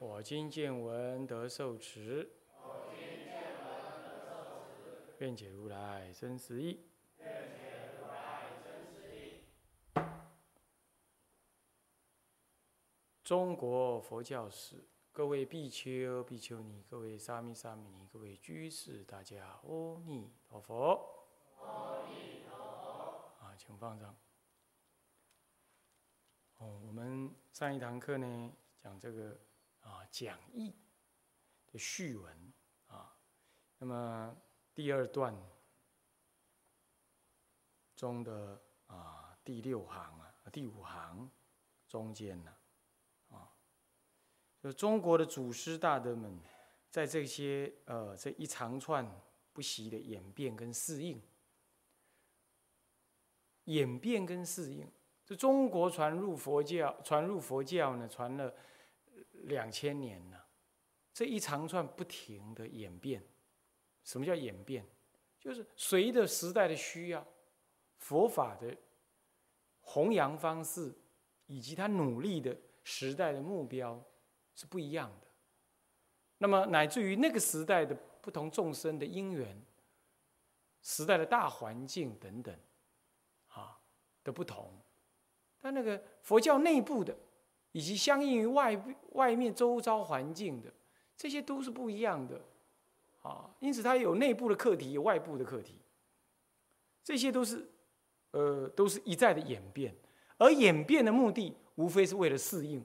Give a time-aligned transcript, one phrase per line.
[0.00, 2.30] 我今见闻得受持。
[2.62, 6.84] 我今见闻得受持愿解如来真实义。
[13.24, 21.26] 中国佛教史，各位比丘、比丘尼，各位沙弥、沙弥尼，各位居士，大家阿弥陀佛。
[21.60, 23.44] 阿弥陀佛。
[23.44, 24.16] 啊，请放上。
[26.58, 29.36] 哦，我们上一堂课呢，讲这个
[29.88, 30.74] 啊讲义
[31.72, 32.52] 的序文
[32.88, 33.16] 啊，
[33.78, 34.36] 那么
[34.74, 35.34] 第二段
[37.96, 41.30] 中的啊第六行啊第五行
[41.86, 42.54] 中间呢
[43.30, 43.50] 啊，
[44.62, 46.38] 就中国的祖师大德们
[46.90, 49.10] 在这些呃这一长串
[49.54, 51.20] 不息的演变跟适应，
[53.64, 54.90] 演变跟适应。
[55.24, 58.54] 这中国传入佛教，传入佛教呢，传了
[59.44, 60.46] 两千年了。
[61.12, 63.22] 这一长串不停的演变，
[64.04, 64.86] 什么叫演变？
[65.40, 67.26] 就是随着时代的需要，
[67.96, 68.76] 佛法的
[69.80, 70.94] 弘扬方式，
[71.46, 74.00] 以及他努力的时代的目标
[74.54, 75.26] 是不一样的。
[76.38, 79.60] 那么乃至于那个时代的不同众生的因缘、
[80.82, 82.56] 时代的大环境等等，
[83.48, 83.80] 啊
[84.22, 84.72] 的不同。
[85.60, 87.16] 但那个佛教内部的，
[87.78, 88.76] 以及相应于外
[89.12, 90.68] 外面周遭环境的，
[91.16, 92.40] 这些都是不一样的，
[93.22, 95.76] 啊，因此它有内部的课题，有外部的课题，
[97.04, 97.70] 这些都是，
[98.32, 99.94] 呃，都是一再的演变，
[100.38, 102.84] 而演变的目的无非是为了适应。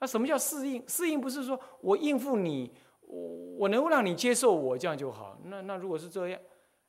[0.00, 0.82] 那什么叫适应？
[0.88, 3.16] 适应不是说我应付你，我
[3.58, 5.38] 我能够让你接受我这样就好。
[5.44, 6.40] 那那如果是这样，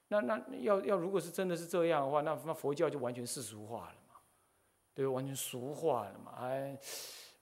[0.08, 3.96] 那那要要如果是真的是这样的话，那那佛教就完全世俗化了。
[5.00, 6.34] 就完全俗化了嘛？
[6.42, 6.78] 哎，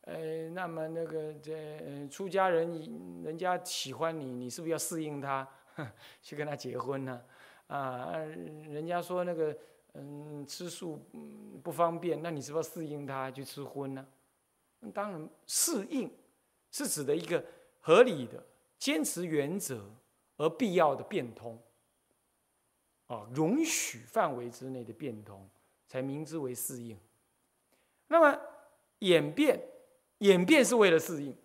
[0.01, 5.47] 呃，那么那个这出家人，人家喜欢你，你是不是要适应他，
[6.21, 7.19] 去跟他结婚呢？
[7.65, 9.57] 啊，人家说那个
[9.95, 11.01] 嗯吃素
[11.63, 14.07] 不方便，那你是不是要适应他去吃荤呢？
[14.93, 16.13] 当然，适应
[16.69, 17.43] 是指的一个
[17.79, 18.45] 合理的
[18.77, 19.83] 坚持原则
[20.37, 21.59] 而必要的变通，
[23.07, 25.49] 啊，容许范围之内的变通，
[25.87, 26.95] 才明之为适应。
[28.07, 28.39] 那么
[28.99, 29.61] 演变，
[30.19, 31.35] 演变是为了适应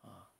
[0.00, 0.30] 啊。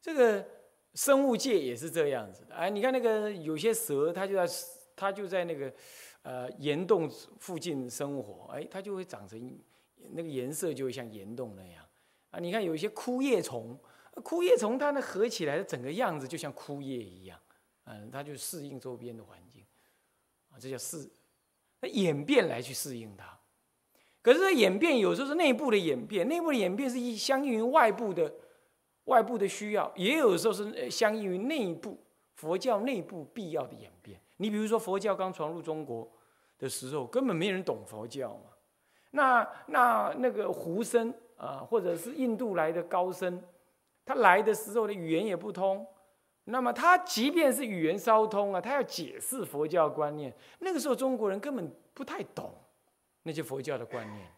[0.00, 0.46] 这个
[0.94, 2.54] 生物界也是这样子的。
[2.54, 4.46] 哎，你看那个有些蛇，它就在
[4.94, 5.74] 它就在那个
[6.22, 7.10] 呃岩洞
[7.40, 9.58] 附近生活，哎，它就会长成
[10.10, 11.84] 那个颜色就会像岩洞那样
[12.30, 12.38] 啊。
[12.38, 13.76] 你看有一些枯叶虫，
[14.22, 17.40] 枯叶虫它那合起来的整个样子就像枯叶一样，
[17.86, 19.63] 嗯，它就适应周边的环境。
[20.58, 21.10] 这叫适，
[21.80, 23.38] 那演变来去适应它。
[24.22, 28.32] 可是这演变有时候是内部的演变，内部的演变是相应于外部的
[29.04, 31.98] 外部的需要，也有时候是相应于内部
[32.34, 34.18] 佛教内部必要的演变。
[34.38, 36.10] 你比如说佛教刚传入中国
[36.58, 38.50] 的时候，根本没人懂佛教嘛。
[39.10, 43.42] 那那那个胡僧啊，或者是印度来的高僧，
[44.06, 45.86] 他来的时候的语言也不通。
[46.44, 52.54] 那么他即便是语言稍通啊，他要解释佛教观念，那个时候中国人根本不太懂
[53.22, 54.30] 那些佛教的观念，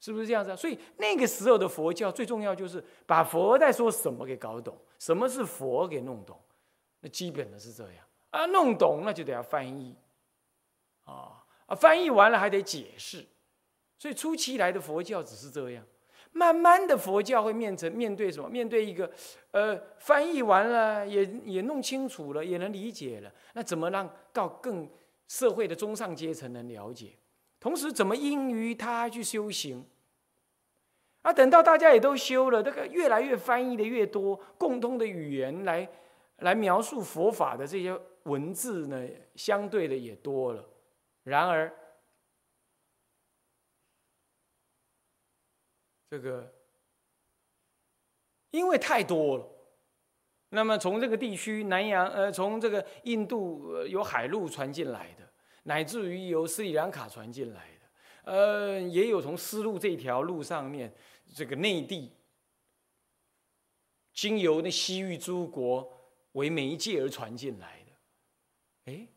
[0.00, 0.56] 是不是这样子啊？
[0.56, 6.38] 所以那个时候的佛教最重要就是把佛在说什么给搞懂，什么是佛给弄懂，
[7.00, 9.96] 那基本的是这样啊，弄懂那就得要翻译，
[11.04, 13.24] 啊啊，翻译完了还得解释，
[13.98, 15.82] 所以初期来的佛教只是这样。
[16.36, 18.48] 慢慢的，佛教会面成面对什么？
[18.50, 19.08] 面对一个，
[19.52, 23.32] 呃，翻译完了，也也弄清楚了，也能理解了。
[23.52, 24.88] 那怎么让到更
[25.28, 27.10] 社会的中上阶层能了解？
[27.60, 29.86] 同时，怎么应于他去修行？
[31.22, 35.88] 啊，等到大家也都修了，这个越来越翻译的越多，共通的语言来
[36.38, 40.64] 来描述佛法的这些文字呢，相对的也多了。
[41.22, 41.72] 然而。
[46.14, 46.48] 这个，
[48.52, 49.44] 因为太多了，
[50.50, 55.28] 那么从这个地区南洋，呃，从这个印度有海路传进来的，
[55.64, 60.94] 乃至于由斯里兰卡传进来的，呃，也有从丝路这条路上面，
[61.34, 62.12] 这个内地
[64.12, 65.92] 经由那西域诸国
[66.34, 68.92] 为媒介而传进来的。
[68.92, 69.08] 哎，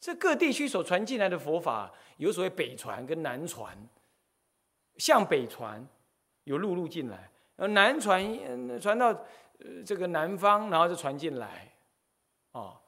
[0.00, 3.76] 这各地区所传进来的佛法，有所谓北传跟南传，
[5.00, 5.84] 向北传
[6.44, 9.12] 有陆路进来，而南传传到。
[9.62, 11.70] 呃，这个南方，然后就传进来，
[12.52, 12.80] 哦，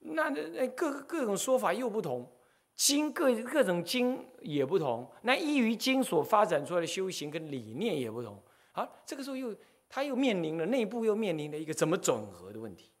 [0.00, 2.30] 那那各各种说法又不同，
[2.76, 8.38] 经各各种经也不同，那依于经所发展出来的修行跟理念也不同，
[8.72, 9.56] 好，这个时候又
[9.88, 12.92] 他又面临了内部又面临了一个怎么整合的问题，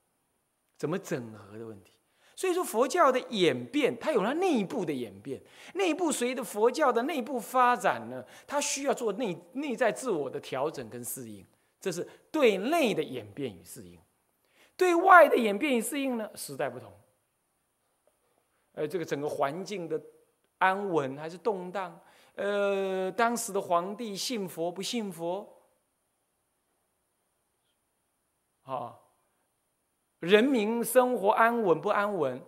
[0.78, 1.92] 怎么整合的问题，
[2.38, 5.42] 所以说佛教的演变，它有它内部的演变，
[5.74, 11.44] 内部随着佛教的内部发展呢，它需要做内内在自我的调整跟适应。
[11.80, 13.98] 这是对内的演变与适应，
[14.76, 16.30] 对外的演变与适应呢？
[16.36, 16.92] 时代不同，
[18.74, 20.00] 呃，这个整个环境的
[20.58, 22.00] 安稳还是动荡？
[22.36, 25.44] 呃，当时的皇帝信佛不信佛？
[28.62, 28.96] 啊，
[30.20, 32.40] 人民生活安稳不安稳？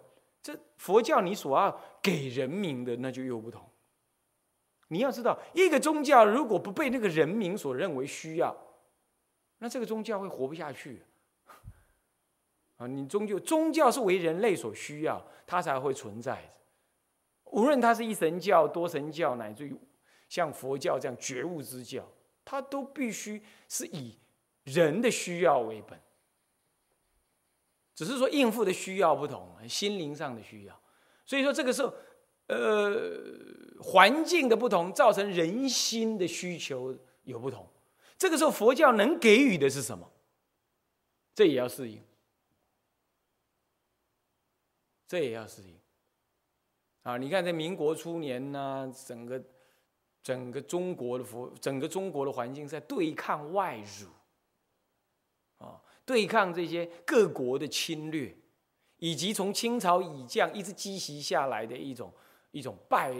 [0.43, 3.63] 这佛教你所要给人民的那就又不同。
[4.89, 8.57] 你要知道，一个宗教如果不被那个人民所认为需要，
[9.59, 11.03] 那这个宗教会活不下去
[12.79, 12.87] 啊！
[12.87, 16.43] 你终究宗教是为人类所需要，它才会存在。
[17.45, 19.77] 无论它是一神教、多神教，乃至于
[20.29, 22.03] 像佛教这样觉悟之教，
[22.45, 24.19] 它都必须是以
[24.65, 26.01] 人的需要为本。
[28.01, 30.81] 只是说应付的需要不同，心灵上的需要。
[31.27, 31.93] 所以说这个时候，
[32.47, 33.13] 呃，
[33.79, 37.69] 环境的不同，造成人心的需求有不同。
[38.17, 40.11] 这个时候，佛教能给予的是什么？
[41.35, 42.03] 这也要适应，
[45.07, 45.79] 这也要适应。
[47.03, 49.45] 啊，你看，在民国初年呢，整个
[50.23, 54.09] 整个中国的佛，整个中国的环境在对抗外辱，
[56.11, 58.35] 对抗这些各国的侵略，
[58.97, 62.13] 以及从清朝以降一直积习下来的一种
[62.51, 63.15] 一种败、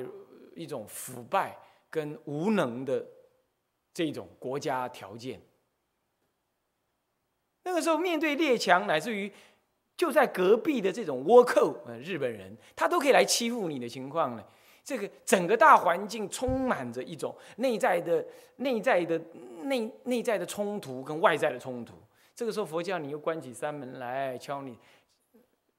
[0.57, 1.57] 一种腐败
[1.89, 3.07] 跟无能的。
[3.93, 5.43] 这种国家条件，
[7.65, 9.31] 那个时候面对列强，乃至于
[9.97, 14.45] 就在隔壁的这种倭寇，呃，日本人，他都可以来欺负你的情况呢。
[14.85, 18.25] 这个整个大环境充满着一种内在的、
[18.57, 19.21] 内在的、
[19.65, 21.95] 内内在的冲突跟外在的冲突。
[22.41, 24.79] 这个时候，佛教你又关起山门来敲你、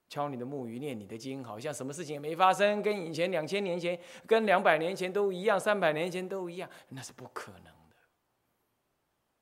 [0.08, 7.96] 敲你的木鱼，念你的经，好像什么事情也没发生，跟以前两千年前、跟两百年前都一样，三百年前都一样，那是不可能的。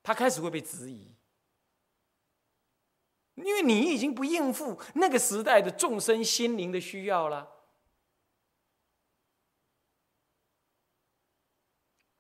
[0.02, 1.14] 他开始会被质疑，
[3.36, 7.52] 因为你已经不应付那个时代的众生心灵的需要了。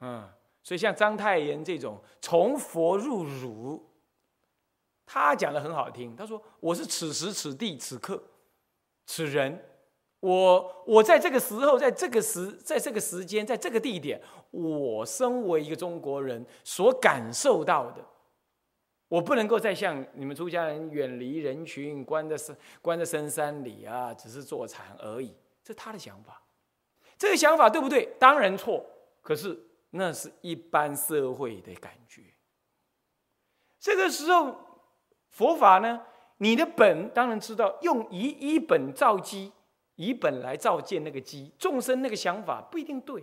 [0.01, 0.29] 嗯，
[0.61, 3.88] 所以像章太炎这种从佛入儒，
[5.11, 6.15] 他讲的很好听。
[6.15, 8.21] 他说：“我是此时此地此刻
[9.07, 9.65] 此人。”
[10.21, 18.05] 我我在这个时候，在这个时，在这个时间，在这个地点，我身为一个中国人所感受到的，
[19.07, 25.33] 我不能够再像你们出家人远离人群，关在深关在深山里啊，只是坐禅而已。
[25.63, 26.43] 这是他的想法，
[27.17, 28.13] 这个想法对不对？
[28.19, 28.85] 当然错。
[29.21, 29.57] 可是
[29.91, 32.21] 那是一般社会的感觉。
[33.79, 34.57] 这个时候，
[35.29, 36.01] 佛法呢，
[36.37, 39.51] 你的本当然知道，用以以本造基。
[40.01, 43.21] 以本来造见那个机，众生那个想法不一定对，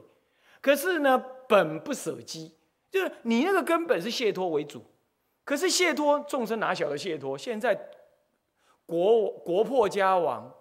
[0.60, 2.52] 可是呢，本不舍机，
[2.90, 4.84] 就是你那个根本是解脱为主，
[5.42, 7.38] 可是解脱众生哪晓得解脱？
[7.38, 7.74] 现在
[8.84, 10.52] 国国破家亡，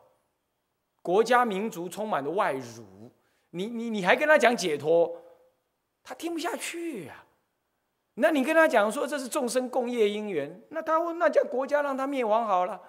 [1.02, 3.12] 国家民族充满了外辱，
[3.50, 5.22] 你你你还跟他讲解脱，
[6.02, 7.25] 他听不下去呀。
[8.15, 12.81] 那你跟他讲说这是众生共业因缘，那他问那叫国家让他灭亡好了，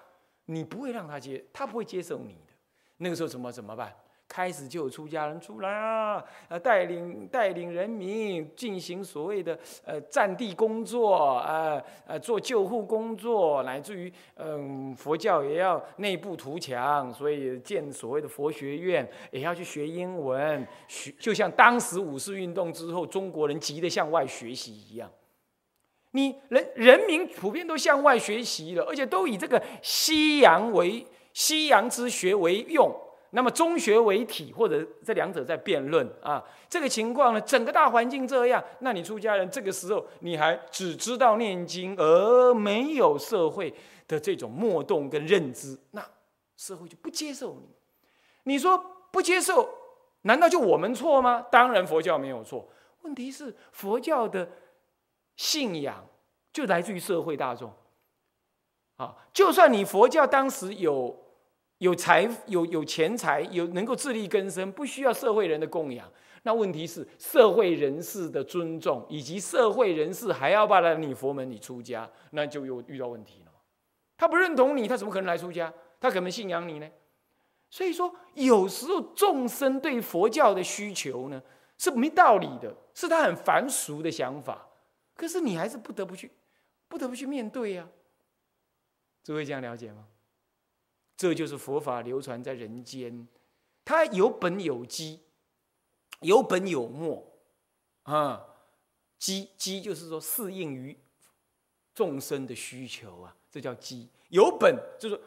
[0.47, 2.53] 你不会让他接，他不会接受你的。
[2.99, 3.95] 那个时候怎么怎么办？
[4.29, 25.11] 开始就有出家人出来啊，呃，带领带领人民进行所谓的呃战地工作啊，呃，做救护工作，乃至于嗯，佛教也要内部图强，所以建所谓的佛学院，也要去学英文，学就像当时五四运动之后，中国人急着向外学习一样。
[26.11, 31.07] 你人人民普遍都向外学习了，而且都以这个西洋为。
[31.39, 32.91] 西洋之学为用，
[33.37, 43.75] 那么中学为体，或者这两者在辩论啊，这个情况呢，整个大环境这样，那你出家人这个时候你还只知道念经，而没有社会
[44.09, 46.03] 的这种脉动跟认知，那
[46.57, 47.69] 社会就不接受你。
[48.45, 49.69] 你说不接受，
[50.23, 51.45] 难道就我们错吗？
[51.53, 52.67] 当然佛教没有错，
[53.03, 54.49] 问题是佛教的
[55.37, 56.03] 信仰
[56.55, 57.71] 就来自于社会大众。
[58.97, 61.26] 啊，就算你佛教当时有。
[61.79, 66.11] 有财有有钱财，有能够自力更生，不需要社会人的供养。
[66.43, 73.53] 那问题是社会人士的尊重，以及社会人士还要把你佛门你出家，那就有遇到问题了。
[74.17, 75.73] 他不认同你，他怎么可能来出家？
[76.01, 76.89] 他可能信仰你呢？
[77.69, 81.43] 所以说，有时候众生对佛教的需求呢
[81.77, 84.67] 是没道理的，是他很凡俗的想法。
[85.15, 86.31] 可是你还是不得不去，
[86.89, 87.89] 不得不去面对呀。
[89.25, 90.07] 诸位这样了解吗？
[91.17, 93.27] 这就是佛法流传在人间，
[93.85, 95.21] 它有本有基，
[96.21, 97.27] 有本有末，
[98.03, 98.45] 啊，
[99.19, 100.97] 基基就是说适应于
[101.95, 104.09] 众生的需求啊，这叫基。
[104.29, 105.19] 有本就是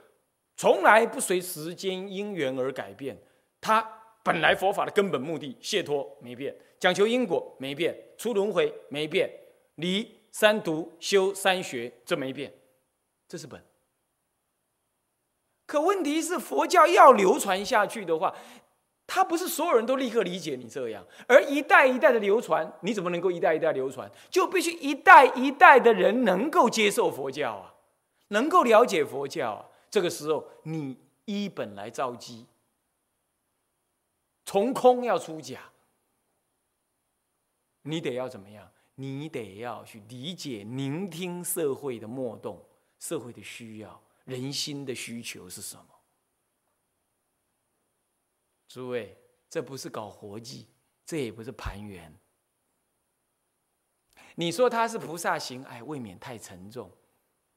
[0.55, 3.17] 从来不随时间因缘而改变，
[3.60, 3.81] 它
[4.24, 9.31] 本来佛法的根本目的解脱没变，讲求因果没变，出轮回没变，
[9.75, 12.53] 离三毒修三学这没变，
[13.27, 13.68] 这是本。
[15.69, 18.33] 可问题是，佛教要流传下去的话，
[19.05, 24.09] 它不是所有人都立刻理解你这样，而一代一代的流传，你怎么能够一代一代流传？
[24.31, 27.75] 就必须一代一代的人能够接受佛教啊，
[28.29, 29.65] 能够了解佛教啊。
[29.91, 32.47] 这个时候，你依本来造机，
[34.45, 35.59] 从空要出假，
[37.83, 38.67] 你得要怎么样？
[38.95, 42.59] 你得要去理解、聆听社会的脉动、
[42.97, 44.01] 社会的需要。
[44.29, 45.86] 人心的需求是什么？
[48.67, 49.17] 诸位，
[49.50, 50.67] 这不是搞活计，
[51.03, 52.15] 这也不是盘圆。
[54.36, 56.89] 你说他是菩萨行，哎，未免太沉重。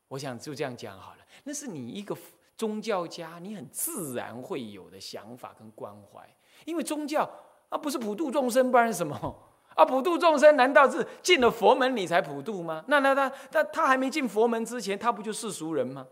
[0.09, 1.27] 我想就这样讲好了。
[1.45, 2.17] 那是你一个
[2.57, 6.27] 宗教家，你很自然会有的想法跟关怀。
[6.65, 7.31] 因为宗教
[7.69, 9.15] 啊，不是普度众生，不然什么
[9.77, 9.85] 啊？
[9.85, 12.83] 普度众生，难道是进了佛门你才普度吗？
[12.89, 16.09] 那那他他他还没进佛门之前，他不就世俗人吗？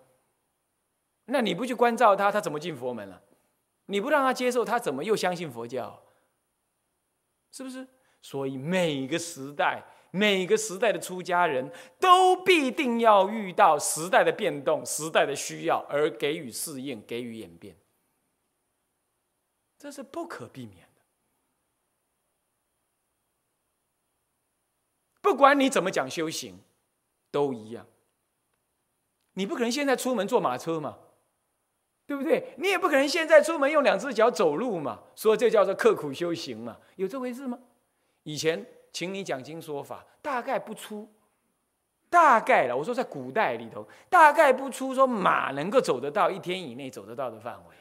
[1.30, 3.22] 那你不去关照他，他怎么进佛门了？
[3.86, 6.02] 你不让他接受，他怎么又相信佛教？
[7.50, 7.86] 是不是？
[8.22, 17.76] 所以每个时代，每个时代的出家人都必定要遇到时代的变动、时代的需要，而给予适应、给予演变，
[19.78, 21.02] 这是不可避免的。
[25.20, 26.60] 不管你怎么讲修行，
[27.30, 27.86] 都一样。
[29.34, 30.98] 你不可能现在出门坐马车嘛？
[32.10, 32.44] 对不对？
[32.56, 36.76] 你也不可能现在出门用两只脚走路嘛，说这叫做刻苦修行嘛？
[36.96, 37.56] 有这回事吗？
[38.24, 41.08] 以前请你讲经说法，大概不出，
[42.08, 42.76] 大概了。
[42.76, 47.76] 我说在古代里头，大概不出说马能够走得到一天以内走得到的范围。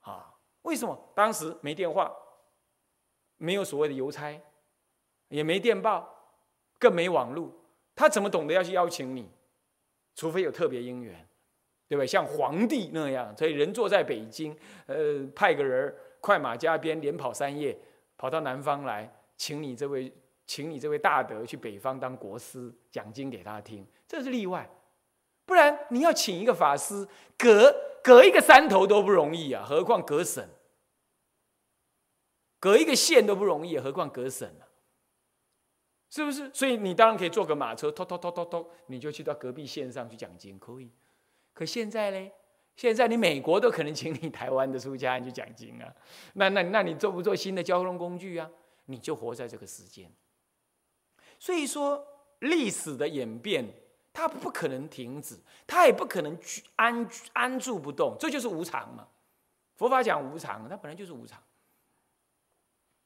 [0.00, 0.98] 啊，为什么？
[1.14, 2.10] 当时没电话，
[3.36, 4.34] 没有所谓的邮差，
[5.28, 6.08] 也没电报，
[6.78, 7.52] 更没网络，
[7.94, 9.30] 他怎么懂得要去邀请你？
[10.14, 11.26] 除非有特别因缘。
[11.90, 12.06] 对吧？
[12.06, 14.56] 像皇帝那样，所以人坐在北京，
[14.86, 17.76] 呃，派个人快马加鞭，连跑三夜，
[18.16, 20.12] 跑到南方来，请你这位，
[20.46, 24.70] 请你这位大德去北方当国师，讲经给他听，这是例外。
[25.44, 27.04] 不然你要请一个法师，
[27.36, 30.48] 隔隔一个山头都不容易啊，何况隔省，
[32.60, 34.70] 隔一个县都不容易，何况隔省啊？
[36.08, 36.48] 是不是？
[36.54, 40.88] 所以你当然可以坐个马车，拖拖拖拖拖，你就去到隔壁县上去讲经，可以。
[41.60, 42.30] 可现在呢？
[42.74, 45.94] 现在你美国都可能请你台湾的出家人去讲经啊，
[46.32, 48.50] 那那那你做不做新的交通工具啊？
[48.86, 50.10] 你就活在这个时间。
[51.38, 52.02] 所以说，
[52.38, 53.62] 历史的演变
[54.10, 56.38] 它不可能停止，它也不可能
[56.76, 59.06] 安安住不动，这就是无常嘛。
[59.76, 61.38] 佛法讲无常，它本来就是无常。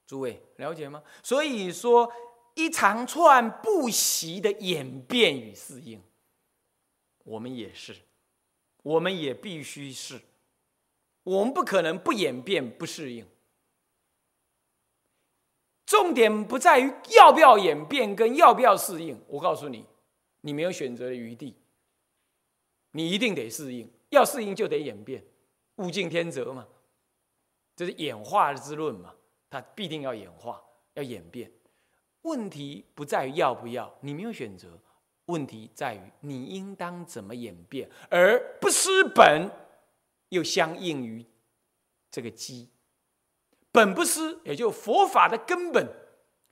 [0.06, 1.02] 诸位了解吗？
[1.24, 2.08] 所以说，
[2.54, 6.00] 一长串不息的演变与适应，
[7.24, 7.96] 我们也是。
[8.84, 10.20] 我们也必须是，
[11.24, 13.26] 我们不可能不演变、不适应。
[15.86, 19.86] 重点不在于要不要演变跟要不要适应，我告诉你，
[20.42, 21.56] 你没有选择的余地，
[22.92, 23.90] 你一定得适应。
[24.10, 25.24] 要适应就得演变，
[25.76, 26.68] 物竞天择嘛，
[27.74, 29.12] 这是演化之论嘛，
[29.50, 30.62] 它必定要演化、
[30.92, 31.50] 要演变。
[32.22, 34.78] 问题不在于要不要，你没有选择。
[35.26, 39.50] 问题在于你应当怎么演变，而不失本，
[40.28, 41.24] 又相应于
[42.10, 42.70] 这个基，
[43.72, 43.94] 本。
[43.94, 45.88] 不失，也就佛法的根本，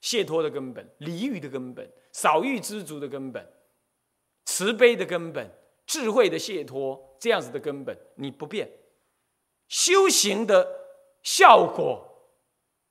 [0.00, 3.47] 解脱的根本，离欲的根本，少欲知足的根本，
[4.47, 5.50] 慈悲的根本，
[5.87, 8.71] 智慧的解脱，这样子的根本，你不变。
[9.69, 10.67] 修行的
[11.23, 12.31] 效果，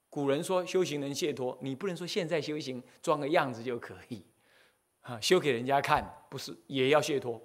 [0.09, 4.25] 古人说修行能解脱，你不能说现在修行装个样子就可以，
[5.01, 7.41] 啊，修给人家看，不是也要解脱。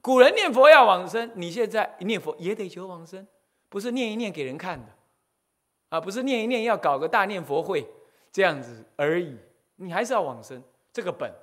[0.00, 3.26] 古人念佛要往生，你现在念佛也得求往生，
[3.68, 4.94] 不是念一念给人看的，
[5.88, 7.86] 啊，不是念一念要搞个大念佛会
[8.30, 9.36] 这样子而已，
[9.76, 11.34] 你还是要往生，这个本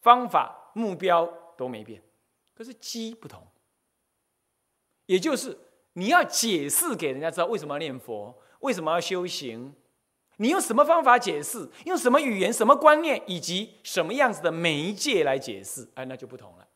[0.00, 1.26] 方法目标
[1.56, 2.00] 都没变，
[2.54, 3.42] 可是机不同，
[5.06, 5.58] 也就是
[5.94, 9.74] 你要解释给人家知道为什么要念佛，为什么要修行，
[10.36, 16.68] 你用什么方法解释，用什么语言、什么观念以及什么样子的媒介来解释，哎，那就不同了。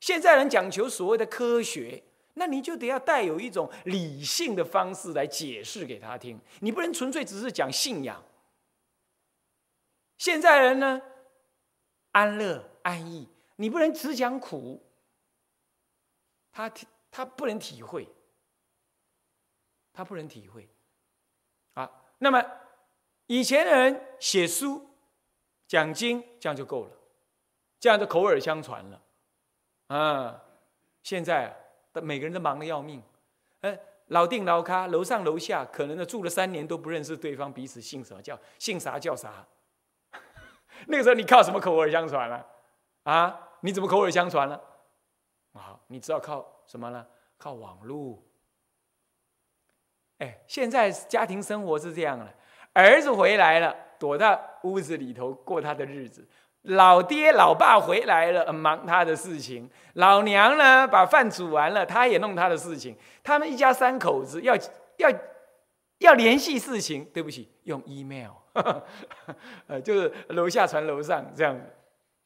[0.00, 2.02] 现在人讲求所谓的科学，
[2.34, 8.22] 那你就得要带有一种理性的方式来解释给他听，你不能纯粹只是讲信仰。
[10.16, 11.00] 现在人呢，
[12.12, 14.82] 安乐安逸，你不能只讲苦，
[16.52, 16.72] 他
[17.10, 18.08] 他不能体会，
[19.98, 20.68] 他不能体会，
[21.74, 22.40] 啊，那么
[23.26, 24.88] 以前的人写书、
[25.66, 26.92] 讲经，这样就够了，
[27.80, 29.02] 这样就口耳相传了。
[29.88, 30.40] 啊，
[31.02, 31.52] 现在
[31.92, 33.02] 的每个人都忙得要命，
[33.62, 33.76] 哎，
[34.06, 39.44] 老定老咖，楼上楼下，可能呢住了三年都不认识对方，彼此姓什么叫姓啥叫啥。
[40.86, 42.46] 那个时候你靠什么口耳相传了？
[43.02, 44.62] 啊，你怎么口耳相传了？
[45.54, 47.04] 啊，你知道靠什么呢？
[47.36, 48.22] 靠网络。
[50.18, 52.26] 哎，现在家庭生活是这样的，
[52.72, 56.26] 儿子回来了，躲到屋子里头过他的日子。
[56.62, 62.96] 老爹老爸回来了，忙他的事情；老娘呢，把饭煮完了，他也弄他的事情。
[63.22, 64.54] 他们一家三口子要
[64.96, 65.08] 要
[65.98, 68.32] 要联系事情，对不起，用 email，
[69.68, 71.58] 呃，就是楼下传楼上这样。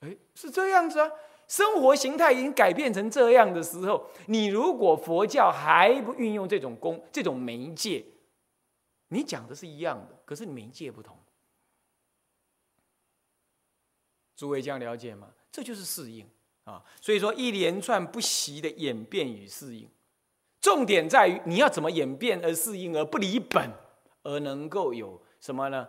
[0.01, 1.11] 哎，是这样子啊，
[1.53, 8.03] 生活形态已经改变成这样的时候，你如果佛教还不运用这种功、这种媒介，
[9.09, 11.15] 你讲的是一样的，可是媒介不同。
[14.35, 15.29] 诸位这样了解吗？
[15.51, 16.27] 这就是适应
[16.65, 16.83] 啊！
[17.03, 19.87] 所以说一连串不息的演变与适应，
[20.59, 23.71] 重点在于你要怎么演变而适应而不离本，
[24.23, 25.87] 而能够有什么呢？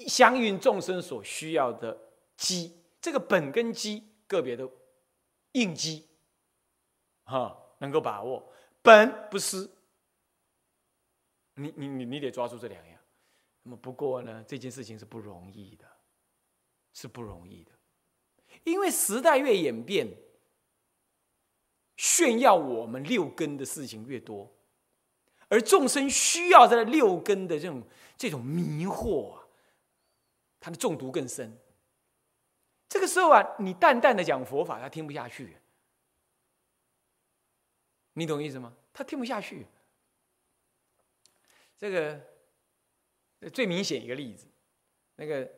[0.00, 1.98] 相应众生所需要的
[2.36, 4.68] 基，这个本跟基个别的
[5.56, 6.06] 应基，
[7.24, 9.68] 哈，能够把握本不失。
[11.54, 13.00] 你你你你得抓住这两样。
[13.62, 15.86] 那么不过呢，这件事情是不容易的，
[16.92, 17.72] 是不容易的。
[18.64, 20.06] 因为时代越演变，
[21.96, 24.54] 炫耀我们六根的事情越多，
[25.48, 27.82] 而众生需要这六根的这种
[28.18, 29.48] 这种迷惑啊，
[30.60, 31.58] 他的中毒更深。
[32.88, 35.56] 这个时候啊，你淡淡的讲佛法，他听不下去。
[38.14, 38.76] 你懂意思吗？
[38.92, 39.66] 他听不下去。
[41.76, 42.20] 这个
[43.52, 44.46] 最明显一个例子，
[45.16, 45.50] 那个。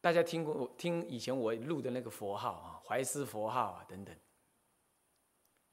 [0.00, 4.14] 大家听过听以前我录的那个佛号啊，怀思佛号啊等等。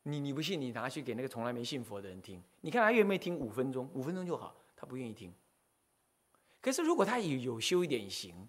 [0.03, 3.91] 你你不信，你拿去给那个从来没信佛的人听，你看他愿不愿意听五分钟？
[3.93, 5.35] 五分钟就好，他不愿意听。
[6.61, 8.47] 可是如果他有有修一点行，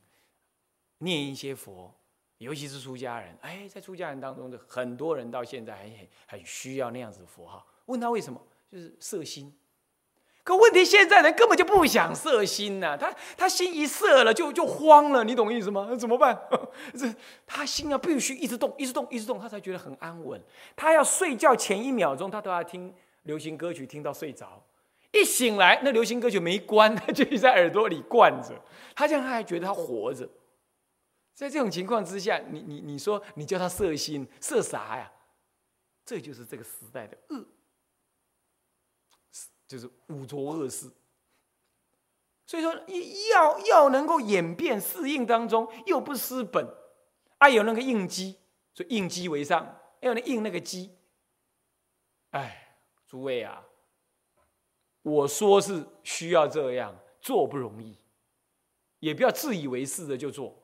[1.03, 1.95] 念一些佛，
[2.39, 7.67] 尤其是出家人，哎，在出家人当中的很多人到现在还很很需要那样子的佛号。
[7.87, 8.41] 问他为什么？
[8.71, 9.55] 就是色心。
[10.45, 15.87] 可问题，现在人根本就不想色心呐，他他心一色了就就慌了，你懂意思吗？
[15.89, 16.37] 那怎么办？
[16.99, 17.07] 这
[17.47, 20.43] 他心啊必须一直动，一直动，一直动，他才觉得很安稳。
[20.75, 24.61] 他要睡觉前一秒钟，他都要听流行歌曲，听到睡着。
[25.13, 28.53] 一醒来，那流行歌曲没关，他 就在耳朵里灌着。
[28.97, 30.29] 他这样他还觉得他活着。
[31.35, 35.13] 在这种情况之下，你你你说你叫他色心，色啥呀？
[36.05, 37.47] 这就是这个时代的恶。
[39.69, 40.91] 就是五浊恶世，
[42.45, 42.75] 所以说
[43.33, 46.69] 要要能够演变适应当中，又不失本，
[47.39, 48.37] 啊有那个应机，
[48.75, 50.95] 所以应机为上，要能应那个机。
[52.33, 53.65] 哎，诸位啊，
[55.01, 57.97] 我说是需要这样做不容易，
[58.99, 60.62] 也不要自以为是的就做，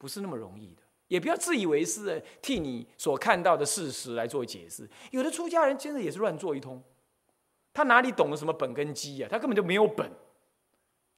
[0.00, 4.88] 不是那么容易的，也不要自以为是的替你所看到的事实来做解释。
[5.10, 6.82] 有的出家人真的也是乱做一通。
[7.74, 9.28] 他哪里懂得什么本根基呀？
[9.30, 10.10] 他根本就没有本，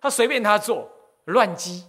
[0.00, 0.90] 他随便他做
[1.26, 1.84] 乱基、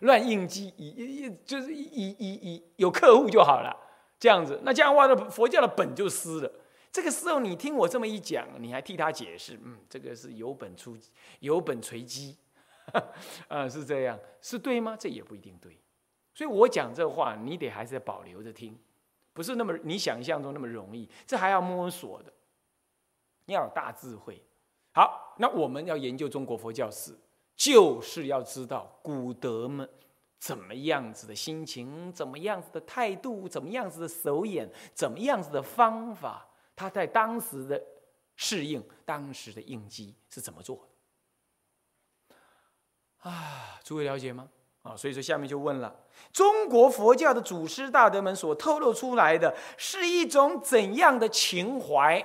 [0.00, 3.76] 乱 应基，以就是以以以有客户就好了，
[4.18, 6.50] 这样子，那这样的话，的佛教的本就失了。
[6.90, 10.96] 这个时候，你听我这么一讲，你还替他解释，嗯，这个是有本出
[11.40, 12.36] 有本垂机，
[13.46, 14.96] 啊，是这样，是对吗？
[14.98, 15.78] 这也不一定对。
[16.36, 18.78] 所以我讲这话，你得还是保留着听，
[19.32, 22.30] 不是那么你想象中那么容易，这还要摸索的，
[23.46, 24.44] 你要有大智慧。
[24.92, 27.16] 好，那我们要研究中国佛教史，
[27.56, 29.88] 就是要知道古德们。
[30.38, 36.46] 怎么样子的心情，怎么样子的态度，怎么样子的手眼，怎么样子的方法，
[36.76, 37.82] 他在当时的
[38.36, 40.86] 适应，当时的应激是怎么做
[42.28, 42.36] 的？
[43.30, 44.50] 啊，诸位了解吗？
[44.86, 52.24] 啊，所以说下面就问了：中国佛教的祖师大德们所透露出来的是一种怎样的情怀？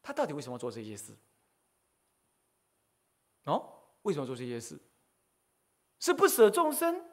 [0.00, 1.16] 他到底为什么做这些事？
[3.44, 3.72] 哦，
[4.02, 4.78] 为什么做这些事？
[5.98, 7.04] 是不舍众生？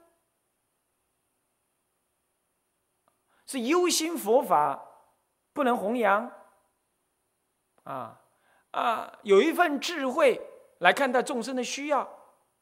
[3.47, 4.85] 是忧心佛法
[5.53, 6.31] 不能弘扬，
[7.83, 8.21] 啊
[8.71, 10.39] 啊，有一份智慧
[10.79, 12.07] 来看待众生的需要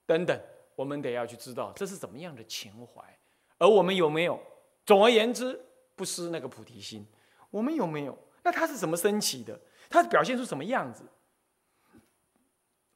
[0.05, 0.39] 等等，
[0.75, 3.01] 我们得要去知道这是怎么样的情怀，
[3.57, 4.39] 而我们有没有？
[4.85, 5.59] 总而言之，
[5.95, 7.07] 不失那个菩提心，
[7.49, 8.17] 我们有没有？
[8.43, 9.59] 那它是怎么升起的？
[9.89, 11.03] 它表现出什么样子？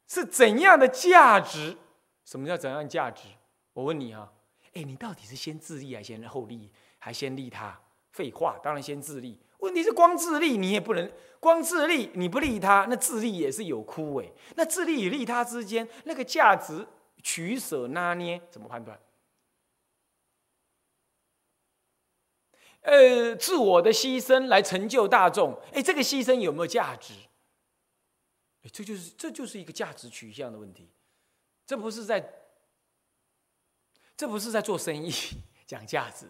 [0.08, 1.78] 是怎样的价值？
[2.26, 3.24] 什么叫怎样价值？
[3.74, 4.32] 我问你啊，
[4.74, 6.72] 哎，你到底是先自立还是先后立？
[7.00, 7.80] 还先利他？
[8.12, 9.40] 废话，当然先自立。
[9.60, 14.30] 问题是光自立你也不能，光自立你不利他，那自立也是有枯萎。
[14.56, 16.86] 那自立与利他之间那个价值
[17.24, 19.00] 取舍拿捏怎么判断？
[22.82, 27.14] 呃，自我的牺牲来成就大众，哎，这个牺牲有没有价值？
[28.64, 30.90] 哎，这就是这就是一个价值取向的问题。
[31.66, 32.34] 这不是在，
[34.16, 35.12] 这不是在做生意
[35.68, 36.28] 讲价值。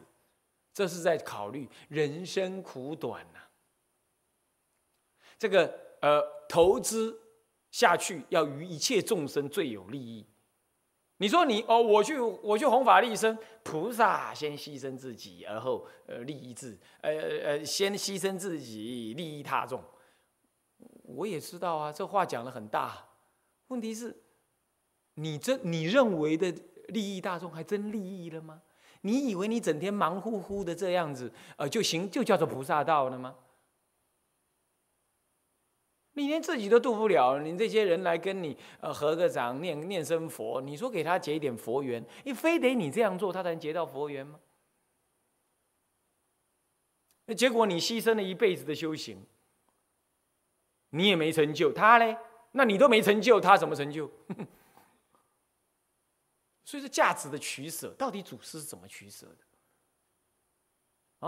[0.71, 3.39] 这是在考虑人生苦短呐，
[5.38, 7.19] 这个呃投资
[7.69, 10.25] 下去要与一切众生最有利益。
[11.22, 19.84] 你说你哦，我去我去弘法利生，菩萨先牺牲自己，而后呃利益自呃呃先牺牲自己利益他众。
[21.04, 23.06] 我也知道啊，这话讲的很大，
[23.68, 24.16] 问题是，
[25.16, 26.54] 你这你认为的
[26.88, 28.62] 利益大众，还真利益了吗？
[29.02, 33.36] 你以为你整天忙乎乎的这样子，呃，就行，就叫做菩萨道了吗？
[36.20, 44.40] 你连自己都渡不了，你这些人来跟你呃合个掌、念念声佛，你说给他结一点佛缘，你非得你这样做，他才能结到佛缘吗？
[47.26, 49.26] 那结果你牺牲了一辈子的修行，
[50.90, 52.18] 你也没成就，他嘞？
[52.52, 54.12] 那你都没成就，他怎么成就？
[56.66, 59.38] 所以说价值的取舍，到底祖师是怎么取舍的？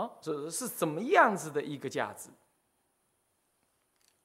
[0.00, 2.28] 啊，这是怎么样子的一个价值？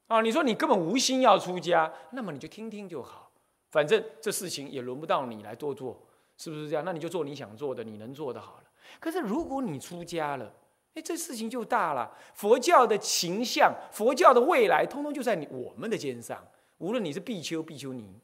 [0.08, 3.32] 啊，你说你根本无心要出家，那么你就听听就好，
[3.72, 6.02] 反正这事情也轮不到你来多做，
[6.38, 6.86] 是不是这样？
[6.86, 8.64] 那你就做你想做的，你能做的好了。
[9.00, 10.54] 可是如果你出家了，
[10.94, 12.12] 哎，这事情就大了。
[12.34, 16.42] 佛教的形象，佛教的未来，通通就在你我们的肩上。
[16.78, 18.20] 无论你是比丘、比丘尼，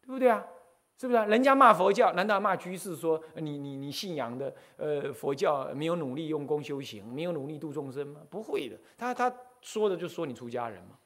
[0.00, 0.44] 对不对啊？
[1.00, 1.18] 是不是？
[1.18, 8.20] 啊人家骂佛教，难道骂居士说你你你信仰的呃佛教没有努力用功修行，没有努力度众生吗？
[8.30, 10.98] 不会的，他他说的就说你出家人嘛。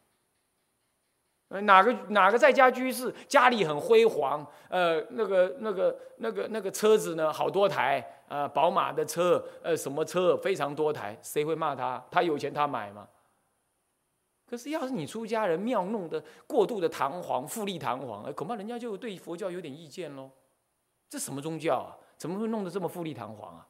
[1.48, 12.02] 呃，哪个哪个在家居士家里很辉煌，呃，那个那个那个那个车子呢好多台，呃，宝马的车，呃，什么车非常多台，谁会骂他？
[12.10, 13.06] 他有钱他买吗？
[14.46, 20.30] 可是，要是你出家人庙弄得过度的堂皇、富丽堂皇，恐怕人家就对佛教有点意见喽。
[21.08, 21.92] 这什么宗教啊？
[22.16, 23.66] 怎么会弄得这么富丽堂皇啊？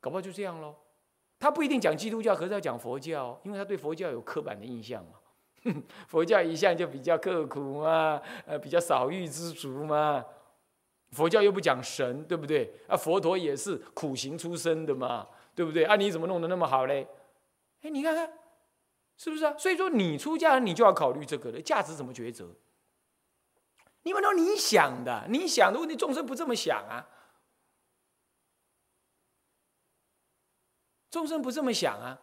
[0.00, 0.74] 搞不好就这样喽。
[1.44, 5.18] 他不一定讲基督教，可是要讲佛教，因为他对佛教有刻板的印象嘛。
[6.08, 10.24] 佛教一向就比较刻苦嘛，呃，比较少欲知足嘛。
[11.12, 12.72] 佛教又不讲神，对不对？
[12.88, 15.84] 啊，佛陀也是苦行出身的嘛，对不对？
[15.84, 17.06] 啊，你怎么弄得那么好嘞？
[17.82, 18.32] 哎，你看看。
[19.18, 19.54] 是不是啊？
[19.58, 22.48] 所以说你出家人，你就要考虑这个的价值怎么抉择。
[24.04, 27.06] 你们都你想的，你想的问题，众生不这么想啊。
[31.14, 32.18] 众生不这么想啊，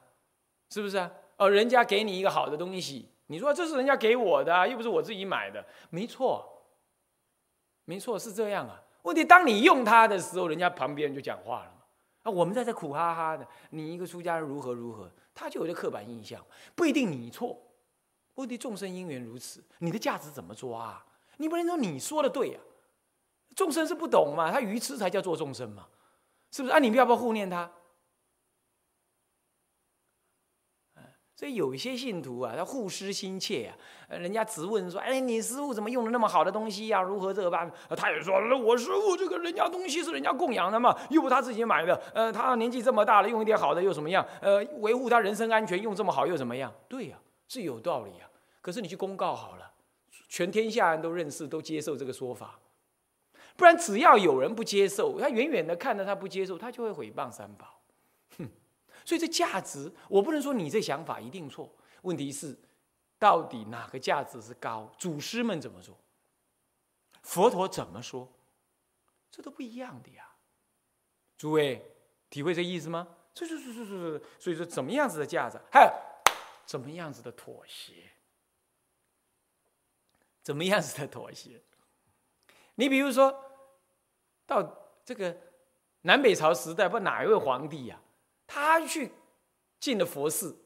[0.70, 1.10] 是不是啊？
[1.38, 6.46] 哦，人家给你一个好的东西，你说这是人家给我的，又不是我自己买的，没错，
[7.86, 8.84] 没错是这样啊。
[9.04, 11.74] 问题当你用它的时候，人家旁边就讲话了
[12.24, 15.10] 啊，我们在这苦哈哈的，你一个出家人如何如何。
[15.34, 17.58] 他就有这刻板印象，不一定你错，
[18.36, 21.06] 问题众生因缘如此，你的价值怎么抓啊？
[21.38, 22.60] 你不能说你说的对呀，
[23.56, 25.88] 众生是不懂嘛，他愚痴才叫做众生嘛，
[26.52, 26.74] 是不是？
[26.74, 27.72] 啊，你们要不要护念他？
[31.42, 33.74] 所以有一些信徒啊，他护师心切啊，
[34.16, 37.02] 人家质问说：“哎，你师傅怎么用的那么好的东西呀？
[37.02, 42.00] 如何这个办？”他也说：“那我师傅这个人家东西是人家供养的嘛，又不他自己买的。
[42.14, 44.24] 呃，他年纪这么大了，用一点好的又怎么样？
[44.40, 46.72] 呃，维护他人身安全用这么好又怎么样？
[46.88, 48.30] 对呀，是有道理啊。
[48.62, 49.72] 可是你去公告好了，
[50.30, 52.60] 全天下人都认识，都接受这个说法。
[53.56, 57.66] 不然只要有人不接受，他远远的看着他不接受，他就会毁谤三宝。”
[59.12, 61.70] 所以这价值，我不能说你这想法一定错。
[62.04, 62.58] 问题是，
[63.20, 64.90] 到底哪个价值是高？
[64.98, 66.00] 祖师们怎么做？
[67.22, 68.32] 佛陀怎么说？
[69.30, 70.34] 这都不一样的呀。
[71.38, 71.94] 诸位，
[72.30, 73.06] 体会这意思吗？
[73.34, 75.92] 这是是是是，所以说怎么样子的价值，还有
[76.66, 78.10] 怎么样子的妥协？
[80.42, 81.62] 怎么样子的妥协？
[82.76, 83.44] 你比如说，
[84.46, 84.64] 到
[85.04, 85.36] 这个
[86.04, 88.01] 南北朝时代，不哪一位皇帝呀？
[88.54, 89.12] 他去
[89.80, 90.58] 进了佛寺，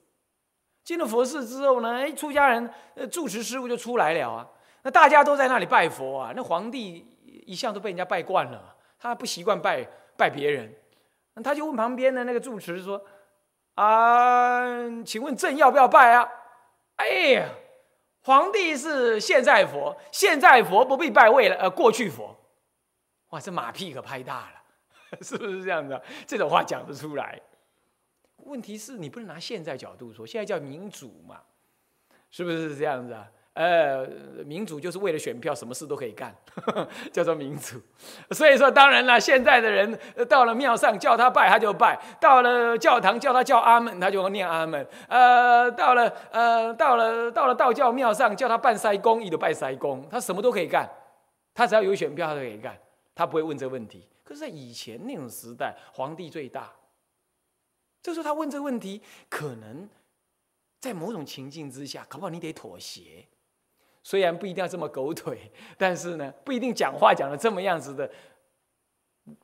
[0.83, 4.47] 进了佛寺之后呢，哎，出家人呃住持师傅就出来了啊。
[4.81, 6.33] 那大家都在那里拜佛啊。
[6.35, 7.05] 那皇帝
[7.45, 10.73] 一向都被人家拜惯了，他不习惯拜拜别人，
[11.43, 12.99] 他就问旁边的那个住持说
[13.75, 16.27] ：“啊，请问朕要不要拜啊？”
[16.97, 17.49] 哎呀，
[18.23, 22.35] 皇帝是现在佛，现在佛不必拜，为了呃过去佛。
[23.29, 25.99] 哇，这马屁可拍大了， 是不是这样子？
[26.25, 27.39] 这种话讲得出来？
[28.45, 31.41] 问题是你不能拿现在角度说，现在叫民主嘛，
[32.31, 33.27] 是不是这样子啊？
[33.53, 34.05] 呃，
[34.45, 36.35] 民主就是为了选票，什么事都可以干，
[37.13, 37.81] 叫做民主。
[38.31, 44.85] 所以说，当然了，现在的人到了庙上叫他拜他就拜，到了教堂叫他叫阿门他就念阿门。
[45.07, 50.89] 呃，到了呃到了到了道教庙上叫他拜塞公，他就拜塞公，他什么都可以干，
[51.53, 52.77] 他只要有选票他都可以干，
[53.15, 54.05] 他不会问这个问题。
[54.25, 56.69] 可是，在以前那种时代，皇帝最大。
[58.05, 59.89] 这时候他问这个问题，可能
[60.79, 63.25] 在某种情境之下，搞不好你得妥协。
[64.03, 68.07] 虽然不一定要这么狗腿， 但是呢，不一定讲话讲的这么样子的，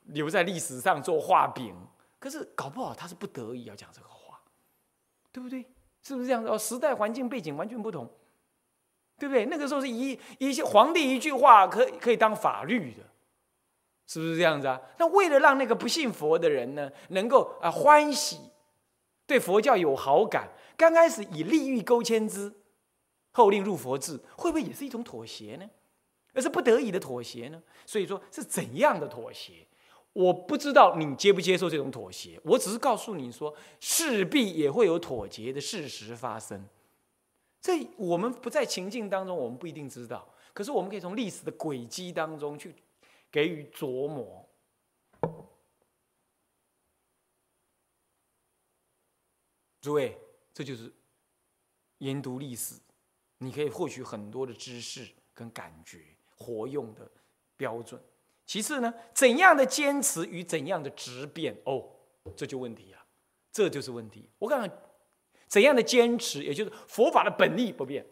[0.04, 1.76] 留在历史上做画饼。
[2.20, 4.40] 可是搞不好他是不得已要讲这个话，
[5.32, 5.66] 对不对？
[6.04, 6.48] 是不是这样子？
[6.48, 8.08] 哦，时代环境背景完全不同，
[9.18, 9.48] 对不对？
[9.48, 13.02] 那个时候是一一些皇帝一句话可可以当法律的。
[14.06, 14.80] 是不是这样子啊？
[15.00, 18.51] 那为了让那个不信佛的人呢，能够啊欢喜，
[19.32, 22.52] 对佛教有好感，刚开始以利欲勾牵之，
[23.32, 25.70] 后令入佛智，会不会也是一种妥协呢？
[26.34, 27.64] 而是不得已的妥协呢？
[27.86, 29.66] 所以说是怎样的妥协？
[30.12, 36.68] 我不知道你接不接受这种妥协，我只是告诉你说，势必也会有妥协的事实发生。
[37.62, 42.76] 这我们不在情境当中，我们不一定知道，可是我们可以从历史的轨迹当中去。
[43.32, 44.46] 给予琢磨，
[49.82, 50.18] 诸位，
[50.54, 50.90] 这就是
[51.98, 52.76] 研读历史，
[53.40, 56.00] 你可以获取很多的知识跟感觉，
[56.38, 57.10] 活用的
[57.58, 58.02] 标准。
[58.46, 61.90] 其次呢，怎样的坚持与怎样的质变，哦，
[62.36, 63.00] 这就问题了，
[63.52, 64.30] 这就是问题。
[64.40, 64.70] 我讲
[65.48, 68.06] 怎样的坚持，也就是佛法的本意不变。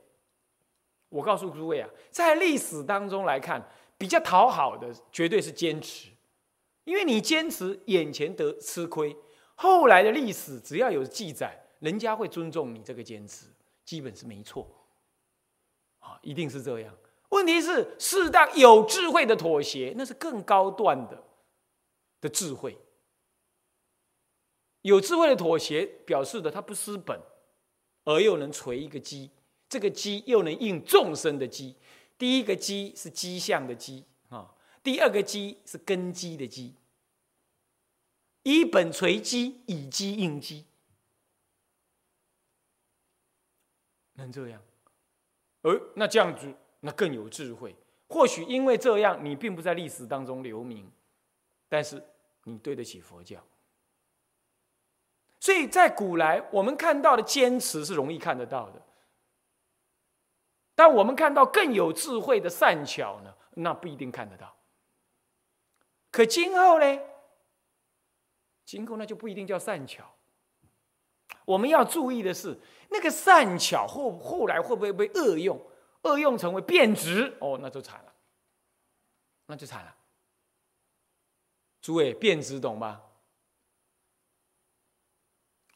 [1.09, 3.69] 我告诉诸位啊，在历史当中来看。
[3.99, 6.07] 比较讨好的绝对是坚持，
[6.85, 9.13] 因为你坚持，眼前得吃亏，
[9.61, 13.47] 后来的历史只要有记载，人家会尊重你这个坚持，
[13.83, 14.65] 基本是没错，
[15.99, 16.95] 啊，一定是这样。
[17.27, 21.21] 问题是适当有智慧的妥协，那是更高段的
[22.21, 22.77] 的智慧。
[24.83, 27.19] 有智慧的妥协，表示的他不失本，
[28.05, 29.29] 而又能锤一个基，
[29.67, 31.75] 这个基又能应众生的基。
[32.17, 36.73] 第一个基是基相的基啊，第二个基是根基的基。
[38.43, 40.65] 以本垂基，以基应基，
[44.13, 44.61] 能这样？
[45.61, 47.75] 而那这样子，那更有智慧。
[48.07, 50.89] 或许因为这样，你并不在历史当中留名，
[51.67, 52.01] 但是
[52.45, 53.43] 你对得起佛教。
[55.39, 58.81] 所以在古来，我们看到的坚持是容易看得到的。
[60.75, 64.55] 但我们看到更有智慧的善巧呢，那不一定看得到。
[66.09, 66.99] 可今后呢？
[68.69, 70.07] 经过那就不一定叫善巧。
[71.43, 72.55] 我们要注意的是，
[72.91, 75.59] 那个善巧后后来会不会被恶用？
[76.03, 77.35] 恶用成为变值？
[77.41, 78.13] 哦，那就惨了，
[79.47, 79.95] 那就惨了。
[81.81, 83.01] 诸位，变值懂吗？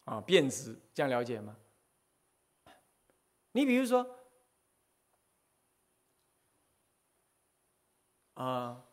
[0.06, 1.58] 啊，变值这样了解吗？
[3.54, 4.20] 你比如说。
[8.36, 8.84] 啊，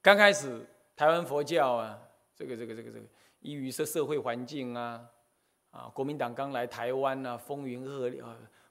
[0.00, 0.66] 刚开始
[1.02, 1.98] 台湾佛教啊，
[2.32, 3.04] 这个这个这个这个，
[3.40, 5.04] 依于是社会环境啊，
[5.72, 8.22] 啊，国民党刚来台湾呢，风云鹤唳，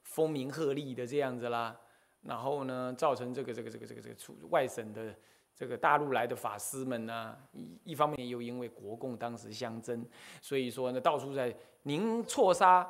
[0.04, 1.78] 风名鹤唳的这样子啦。
[2.22, 5.14] 然后呢，造成这个这个这个这个这个出外省的
[5.54, 10.06] 这个大陆来的法师们呢，一一方面又因为国共当时相争，
[10.42, 12.90] 所以说呢，到处在宁错杀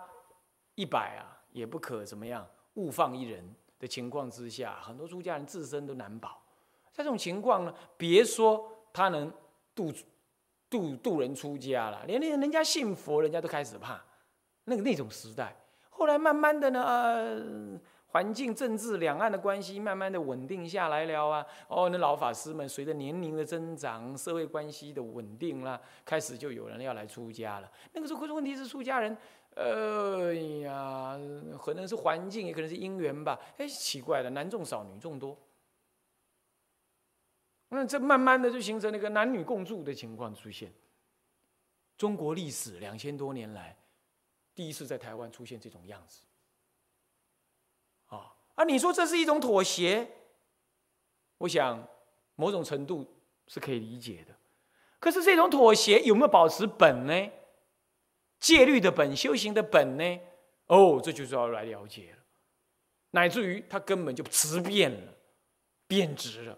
[0.75, 3.43] 一百啊，也不可怎么样，勿放一人
[3.79, 6.39] 的情况之下，很多出家人自身都难保。
[6.91, 9.31] 在这种情况呢，别说他能
[9.73, 9.91] 渡
[10.69, 14.01] 渡渡人出家了，连连人家信佛，人家都开始怕。
[14.65, 15.55] 那个那种时代，
[15.89, 17.79] 后来慢慢的呢，呃。
[18.13, 21.47] 环境、政治、两岸的关系慢慢的稳定下来了啊！
[21.69, 27.71] 哦，那老法师们随着年龄的增长，社会关系的稳定啦，开始就有人要来出家了。
[27.93, 29.15] 那个时候，可是问题是出家人，
[29.55, 31.17] 呃呀，
[31.57, 33.39] 可能是环境，也可能是因缘吧。
[33.57, 35.37] 哎，奇怪了，男众少，女众多。
[37.73, 40.71] 那这慢慢的就形成那个男女共住的情况出现。
[41.97, 43.77] 中国历史两千多年来，
[44.53, 46.21] 第一次在台湾出现这种样子。
[48.55, 50.07] 啊，你说这是一种妥协，
[51.37, 51.87] 我想
[52.35, 53.07] 某种程度
[53.47, 54.35] 是可以理解的。
[54.99, 57.31] 可是这种妥协有没有保持本呢？
[58.39, 60.19] 戒律的本、修行的本呢？
[60.67, 62.17] 哦，这就是要来了解了。
[63.11, 65.13] 乃至于他根本就质变了，
[65.87, 66.57] 变质了。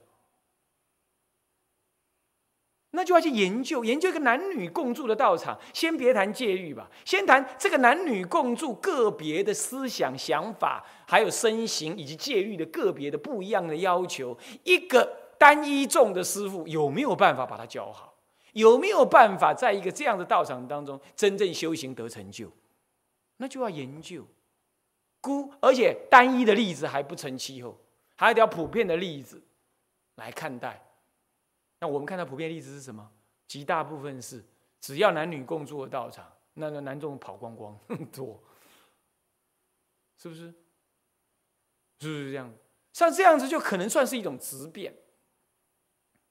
[2.95, 5.60] 那就要去研究，研究一个男女共住的道场。
[5.73, 14.38] 先别谈戒律吧，先谈这个男女共住个别的思想、想法，还有身形以及戒律的个别的不一样的要求。
[14.63, 15.03] 一个
[15.39, 18.13] 单一众的师傅有没有办法把他教好？
[18.53, 22.51] 有没有办法在一个这样的道场当中真正修行得成就？
[23.38, 24.23] 那就要研究。
[25.19, 27.75] 孤而且单一的例子还不成气候，
[28.15, 29.41] 还得要普遍的例子
[30.17, 30.79] 来看待。
[31.83, 33.05] 那我们看到普遍例子是什么？
[33.45, 34.41] 极大部分是
[34.79, 37.77] 只要男女共住的道场，那个男众跑光光
[38.09, 38.41] 多，
[40.15, 40.43] 是不是？
[41.99, 42.49] 是不是这样？
[42.93, 44.95] 像这样子就可能算是一种质变。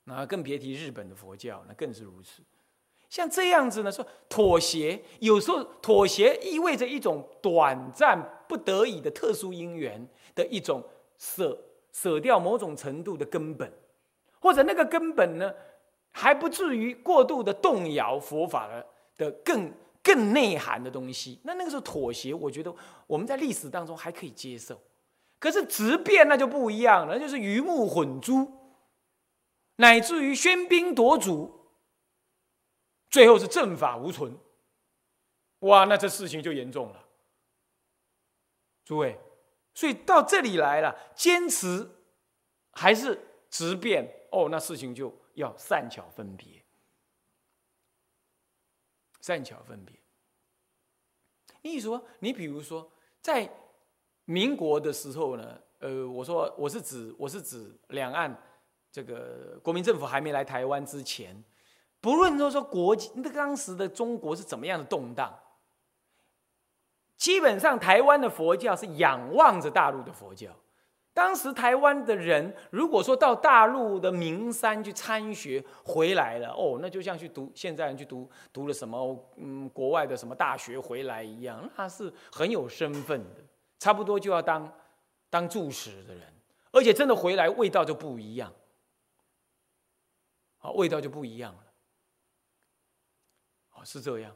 [0.04, 2.42] 那更别提日本的佛教，那更是如此。
[3.10, 10.82] 像这样子呢，说妥协，有时候妥协意味着一种短暂、不得已的特殊因缘的一种
[11.18, 11.62] 舍
[11.92, 13.70] 舍掉某种程度的根本。
[14.42, 15.54] 或者那个根本呢，
[16.10, 21.40] 还不至于过度的动摇佛法的的更更内涵的东西。
[21.44, 22.74] 那那个时候妥协，我觉得
[23.06, 24.76] 我们在历史当中还可以接受。
[25.38, 28.50] 可是直变那就不一样了，那就是鱼目混珠，
[29.76, 31.68] 乃至于喧宾夺主，
[33.08, 34.36] 最后是正法无存。
[35.60, 37.04] 哇，那这事情就严重了。
[38.84, 39.20] 诸位，
[39.74, 41.90] 所以到这里来了，坚持
[42.72, 44.12] 还是直变。
[44.32, 46.64] 哦，那事情就要善巧分别，
[49.20, 49.94] 善巧分别。
[51.60, 53.48] 你说，你比如说，在
[54.24, 58.34] 民国的时候呢，呃，我说我是指我是指两岸
[58.90, 61.44] 这个国民政府还没来台湾之前，
[62.00, 65.38] 不论说说国那当时的中国是怎么样的动荡，
[67.18, 70.56] 基本上台湾的佛教是仰望着大陆的佛教。
[71.14, 83.42] 当时台湾的人，如果说到大陆的名山去参学回来了，哦，那就像去读现在人去读读了什么嗯国外的什么大学回来一样，那是很有身份的，
[83.78, 84.72] 差不多就要当
[85.28, 86.22] 当住持的人，
[86.70, 88.50] 而且真的回来味道就不一样，
[90.60, 91.64] 啊，味道就不一样了，
[93.72, 94.34] 啊，是这样。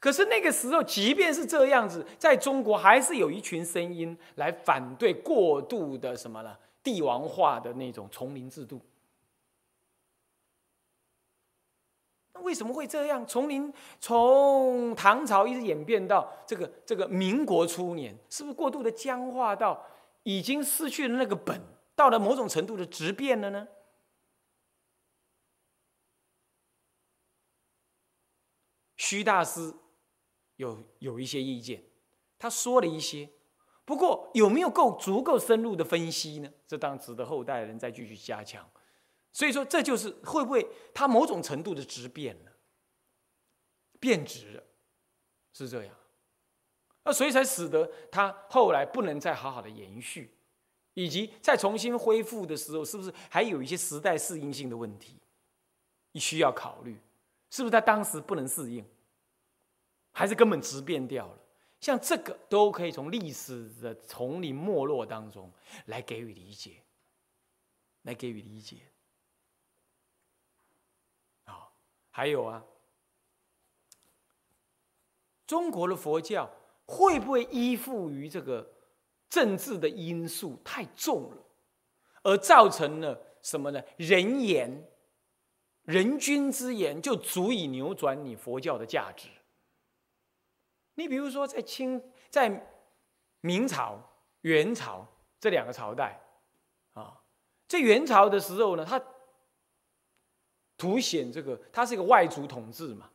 [0.00, 6.56] 可是那个时候，即便是这样子，在中国还是有一群声音来反对过度的什么呢？
[6.84, 8.80] 帝王化的那种丛林制度。
[12.32, 13.26] 那为什么会这样？
[13.26, 19.84] 丛林从唐朝一直演变到这个这个民国初年，是不是过度的僵化到
[20.22, 21.60] 已经失去了那个本，
[21.96, 23.66] 到了某种程度的质变了呢？
[28.96, 29.74] 徐大师。
[30.58, 31.82] 有有一些意见，
[32.38, 33.28] 他说了一些，
[33.84, 36.52] 不过有没有够足够深入的分析呢？
[36.66, 38.68] 这当值得后代人再继续加强。
[39.32, 42.52] 所以说，这就是会不会他某种程度的质变了，
[44.00, 44.62] 变质了，
[45.52, 45.94] 是这样。
[47.04, 50.34] 那所以才使得他后来不能再好好的延续，
[50.94, 55.20] 以及再重新恢复的时候，是不是还有一些时代适应性的问题，
[56.12, 56.98] 你需要考虑？
[57.50, 58.84] 是不是他当时不能适应？
[60.18, 61.38] 还是根本直变掉了，
[61.78, 65.48] 像这个都可以从历史的丛林没落当中
[65.86, 66.82] 来给予理解，
[68.02, 68.78] 来给予理解。
[71.44, 71.70] 啊，
[72.10, 72.64] 还有啊，
[75.46, 76.50] 中国的佛教
[76.84, 78.68] 会不会依附于这个
[79.30, 81.36] 政治的因素太重了，
[82.24, 83.80] 而造成了什么呢？
[83.96, 84.84] 人言、
[85.84, 89.28] 人君之言就足以扭转你佛教的价值。
[90.98, 92.68] 你比如说，在清、在
[93.40, 93.96] 明朝、
[94.40, 95.06] 元朝
[95.38, 96.20] 这两个朝代，
[96.92, 97.16] 啊，
[97.68, 99.00] 在元朝的时候呢，它
[100.76, 103.08] 凸显这个，它是一个外族统治嘛。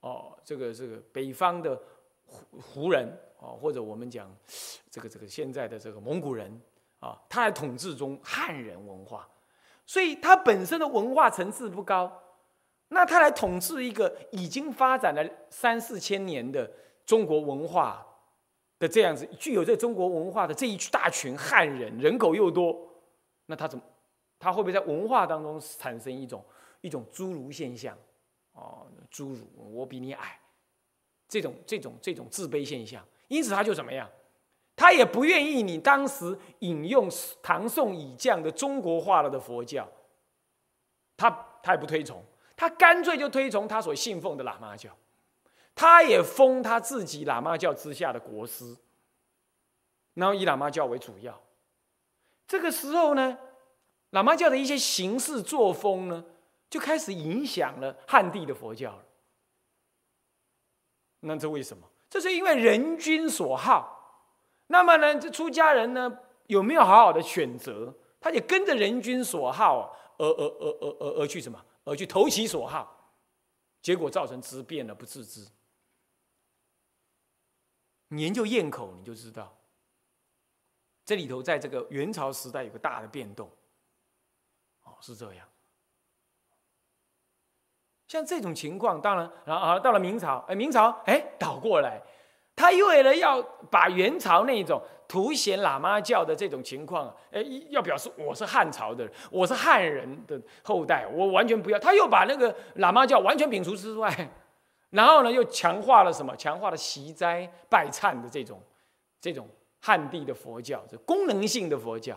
[0.00, 1.80] 哦，这个这个北方的
[2.24, 3.06] 胡胡人
[3.38, 4.34] 哦，或者我们讲
[4.90, 6.60] 这个这个现在的这个蒙古人
[6.98, 9.28] 啊，他来统治中汉人文化，
[9.86, 12.10] 所以他本身的文化层次不高，
[12.92, 16.70] 那他来统治一个已经发展了三四千年的
[17.06, 18.04] 中国文化
[18.78, 22.76] 的这样子，具有这中国文化的这一大群汉人，人口又多，
[23.46, 23.84] 那他怎么，
[24.38, 26.44] 他会不会在文化当中产生一种
[26.80, 27.96] 一种侏儒现象？
[28.52, 30.38] 哦，侏儒，我比你矮，
[31.28, 34.10] 这种这种这种自卑现象，因此他就怎么样？
[34.74, 37.08] 他也不愿意你当时引用
[37.42, 39.86] 唐宋以降的中国化了的佛教，
[41.16, 41.30] 他
[41.62, 42.24] 他也不推崇，
[42.60, 44.90] 他干脆就推崇他所信奉的喇嘛教，
[45.74, 48.76] 他也封他自己喇嘛教之下的国师，
[50.12, 51.40] 然后以喇嘛教为主要。
[52.46, 53.38] 这个时候呢，
[54.10, 56.22] 喇嘛教的一些行事作风呢？
[56.68, 59.04] 就开始影响了汉地的佛教了。
[61.20, 61.88] 那这为什么？
[62.10, 64.28] 这是因为人君所好。
[64.66, 66.14] 那么呢，这出家人呢
[66.48, 67.94] 有没有好好的选择？
[68.20, 71.58] 他也跟着人君所好，而而而而而而去什么？
[71.84, 73.14] 而去投其所好，
[73.82, 75.46] 结果造成知变了，不自知。
[78.08, 79.56] 你研究堰口，你就知道，
[81.04, 83.50] 这里头在这个元朝时代有个大的变动。
[84.82, 85.48] 哦，是这样。
[88.08, 92.02] 像这种情况，当然，然后到了明朝，哎，明朝哎倒过来，
[92.56, 104.30] 他为了要把元朝那种凸显喇嘛教的这种情况，哎，要表示我是汉朝的，我是汉人的后代，我完全不要，他又把那个喇嘛教完全摒除之外，
[104.90, 106.36] 然后呢，又强化了什么？
[106.36, 108.62] 强化了习斋拜忏的这种
[109.20, 109.48] 这种
[109.80, 112.16] 汉地的佛教，这功能性的佛教。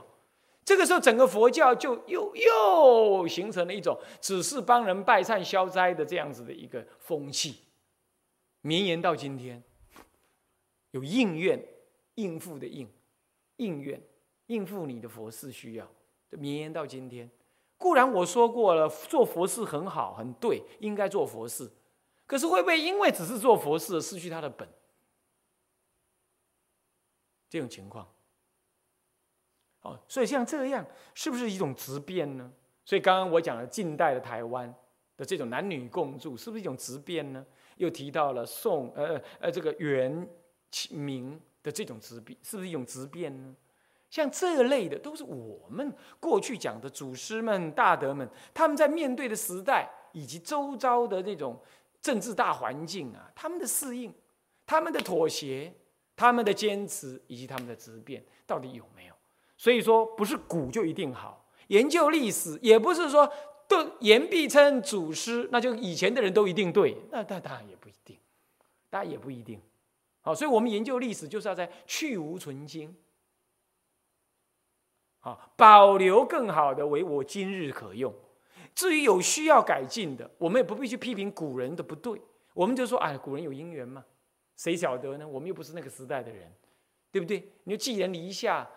[0.64, 7.58] 这个时候，整个佛教就又又形成了一种只是帮人拜忏消灾的这样子的一个风气，
[8.62, 9.64] 绵延到今天。
[10.92, 11.60] 有应愿、
[12.16, 12.88] 应付的应，
[13.58, 14.02] 应愿
[14.48, 15.90] 应付你的佛事需要，
[16.30, 17.30] 绵延到今天。
[17.78, 21.70] 固然我说过了，做佛事很好，很对，应该做佛事。
[22.26, 24.68] 可是会不会因为只是做佛事而失去它的本？
[27.50, 28.08] 这种情况。
[29.82, 32.52] 哦，所以像这样是不是一种质变呢？
[32.86, 34.74] 所以刚刚我讲了近代的台湾
[35.18, 37.46] 的这种男女共住，是不是一种质变呢？
[37.76, 40.28] 又提到了宋呃呃这个元
[40.92, 43.56] 明的这种质变，是不是一种质变呢？
[44.10, 51.60] 像这类的，都是我们过去讲的祖师们、大德们，他们在面对的时代以及周遭的这种
[52.00, 54.14] 政治大环境啊，他们的适应、
[54.68, 55.74] 他们的妥协、
[56.16, 59.16] 他们的坚持以及他们的质变，到底有没有？
[59.58, 61.50] 所以说，不是古就一定好。
[61.70, 63.28] 研究历史，也不是说
[63.68, 66.96] 都言必称祖师，那就以前的人都一定对。
[67.10, 68.20] 那那当然也不一定，
[68.92, 69.60] 当然也不一定。
[70.24, 72.96] 好，所以我们研究历史，就是要在去无存精，
[75.20, 78.12] 好，保留更好的为我今日可用。
[78.74, 82.20] 至于有需要改进的，我们也不必去批评古人的不对。
[82.54, 84.04] 我们就说，哎，古人有因缘嘛，
[84.56, 85.28] 谁晓得呢？
[85.28, 86.52] 我们又不是那个时代的人，
[87.12, 87.52] 对不对？
[87.66, 88.68] 你就寄人篱下。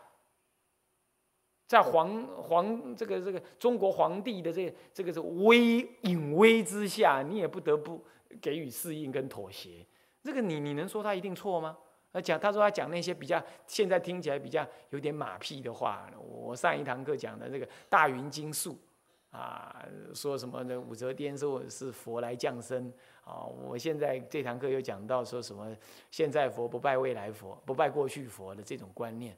[1.68, 8.05] 在皇皇这个这个中国皇帝的这这个这威隐威之下，你也不得不
[8.40, 9.84] 给予适应跟妥协。
[10.27, 11.79] 这个你你能说他一定错吗？
[12.12, 16.11] 他讲他说他讲那些比较现在听起来比较有点马屁的话。
[16.18, 18.79] 我上一堂课讲的这个大云经术
[19.31, 20.81] 啊，说什么呢？
[20.81, 23.45] 武则天说是佛来降生啊。
[23.45, 25.77] 我现在这堂课又讲到说什么
[26.11, 29.37] 现在佛不拜未来佛，不拜过去佛的这种观念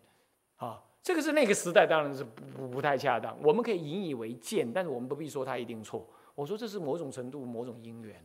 [0.56, 0.82] 啊。
[1.02, 3.36] 这个是那个时代，当然是不不太恰当。
[3.42, 6.06] 我们可以引以为鉴，但是我们不必说他一定错。
[6.34, 8.24] 我说这是某种程度、某种因缘。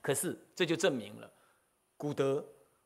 [0.00, 1.28] 可是这就证明了，
[2.00, 2.42] 古德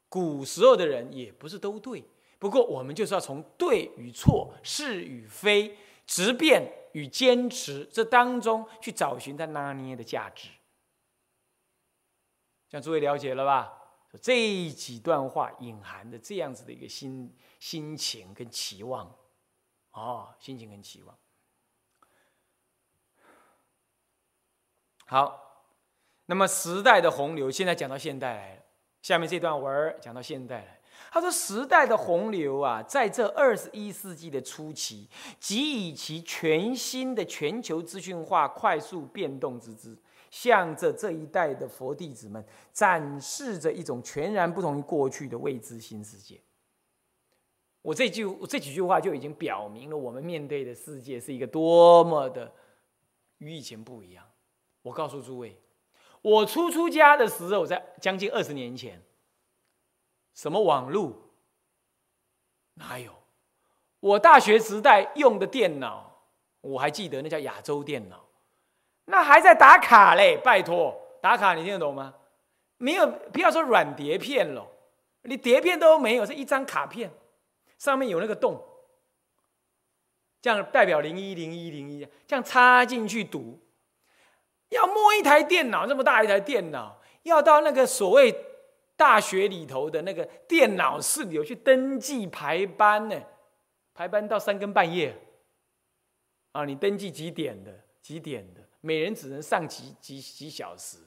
[0.09, 2.05] 古时候的人也不是都对。
[2.41, 10.49] 不过我们就是要从对与错、是与非、直变与坚持这当中去找寻他拿捏的价值。
[12.69, 13.81] 这样诸位了解了吧？
[14.21, 19.17] 这几段话隐含的这样子的一个心心情跟期望，
[19.93, 21.17] 哦，心情跟期望。
[25.07, 25.67] 好，
[26.27, 28.64] 那么时代的洪流，现在讲到现代来了。
[29.05, 30.69] 下面这段文儿讲到现代了，
[31.13, 35.07] 他说时代的洪流啊，在这二十一世纪的初期，
[35.39, 39.95] 即以其全新的全球资讯化快速变动之姿，
[40.31, 42.43] 向着这一代的佛弟子们
[42.73, 46.41] 展示着一种全然不同于过去的未知新世界。
[47.83, 52.51] 我这句这几句话就已经表明了，我们面对的世界是一个多么的
[53.37, 54.25] 与以前不一样。
[54.81, 55.61] 我告诉诸位。
[56.25, 59.03] 我初出家的时候，在将近二十年前，
[60.33, 61.31] 什么网路
[62.75, 63.13] 哪有？
[64.01, 66.23] 我大学时代用的电脑，
[66.63, 68.25] 我还记得那叫亚洲电脑，
[69.05, 70.39] 那还在打卡嘞！
[70.39, 72.15] 拜托，打卡你听得懂吗？
[72.79, 74.67] 没有，不要说软碟片了，
[75.25, 77.13] 你碟片都没有，是一张卡片，
[77.77, 78.67] 上面有那个洞，
[80.41, 83.61] 这样代表零一零一零一，这样插进去读。
[84.75, 88.35] 要摸一台电脑，这么大一台电脑，要到那个所谓
[88.97, 93.23] 大学里头的那个电脑室里头去登记排班呢，
[93.95, 95.17] 排班到三更半夜，
[96.53, 97.73] 啊，你登记几点的？
[98.03, 98.61] 几点的？
[98.81, 100.99] 每人只能上几几几小时，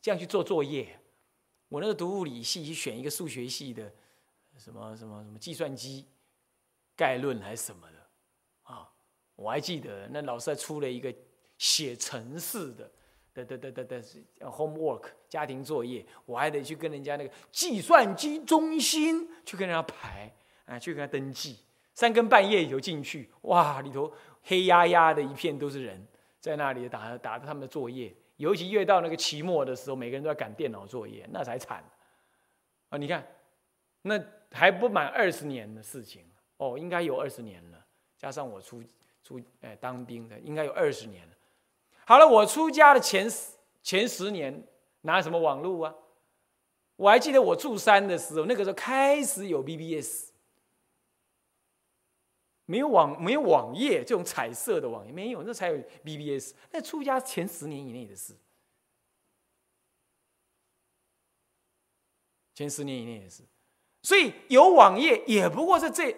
[0.00, 0.98] 这样去做作业。
[1.68, 3.88] 我那个读物理系去选一个数学系的，
[4.58, 6.04] 什么什么什么计算机
[6.96, 8.90] 概论还是什么的，啊，
[9.36, 11.14] 我还记得那老师还出了一个
[11.58, 12.90] 写程式的。
[13.34, 14.02] 的的的的的
[14.40, 20.32] ，homework 家庭作业，我还得去跟人家那个计算机中心去跟人家排
[20.66, 21.58] 啊，去跟他登记。
[21.94, 24.10] 三更半夜就进去，哇，里头
[24.42, 26.06] 黑压压的一片都是人，
[26.40, 28.14] 在那里打打他们的作业。
[28.36, 31.84] 尤其越到那个期末的时候，每个人都要赶电脑作业，那才惨
[32.88, 32.96] 啊！
[32.96, 33.26] 你看，
[34.00, 34.18] 那
[34.50, 36.24] 还不满二十年的事情
[36.56, 37.84] 哦，应该有二十年了，
[38.16, 38.82] 加上我出
[39.22, 41.34] 出哎当兵的，应该有二十年了。
[42.06, 43.30] 好了，我出家的前
[43.82, 44.66] 前十年
[45.02, 45.94] 拿什么网络啊？
[46.96, 50.32] 我还记得我住山的时候，那个时候开始有 BBS，
[52.66, 56.52] 没有网没有网页这种彩色的网页没有，那才有 BBS。
[56.70, 58.34] 那出家前十年以内的事，
[62.54, 63.44] 前十年以内的事，
[64.02, 66.14] 所以有网页也不过是这。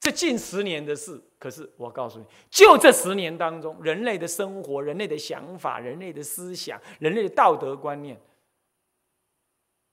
[0.00, 8.20] 这近十年的事，可是我告诉你，就这十年当中，人类的生活、人类的想法、人类的思想、人类的道德观念、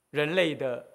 [0.10, 0.86] 人类的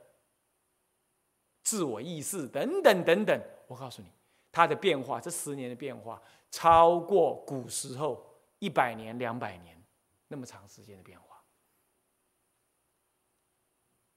[1.62, 4.08] 自我意识等等等等，我告诉你，
[4.52, 8.22] 它的变化，这十年的变化，超过古时候
[8.58, 9.82] 一百年、两百年
[10.28, 11.42] 那么长时间的变化。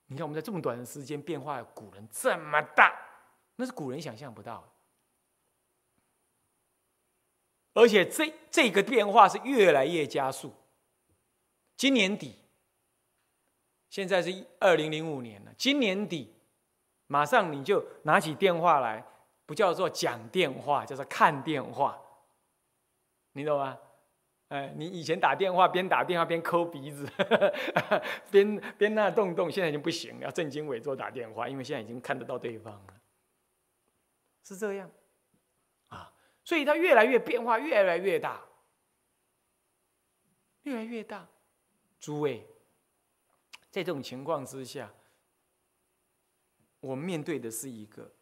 [0.08, 2.94] 你看，我们在这么短的时间变化，古人这么大，
[3.56, 4.68] 那是古人想象不到的。
[7.76, 10.50] 而且这这个变化是越来越加速。
[11.76, 12.34] 今年底，
[13.90, 15.52] 现在是二零零五年了。
[15.58, 16.32] 今年底，
[17.06, 19.04] 马上你就拿起电话来，
[19.44, 22.00] 不叫做讲电话，叫做看电话，
[23.32, 23.78] 你懂吗？
[24.48, 27.06] 哎，你以前打电话边打电话边抠鼻子，
[28.32, 32.94] 边边那动动，现在已经不行了，要正襟危坐打电话，因为现在已经看得到对方了，
[34.44, 34.90] 是这样。
[36.46, 38.40] 所以它越来越变化，越来越大，
[40.62, 41.28] 越来越大。
[41.98, 42.46] 诸位，
[43.68, 44.94] 在这种情况之下，
[46.78, 48.14] 我们面对的是一个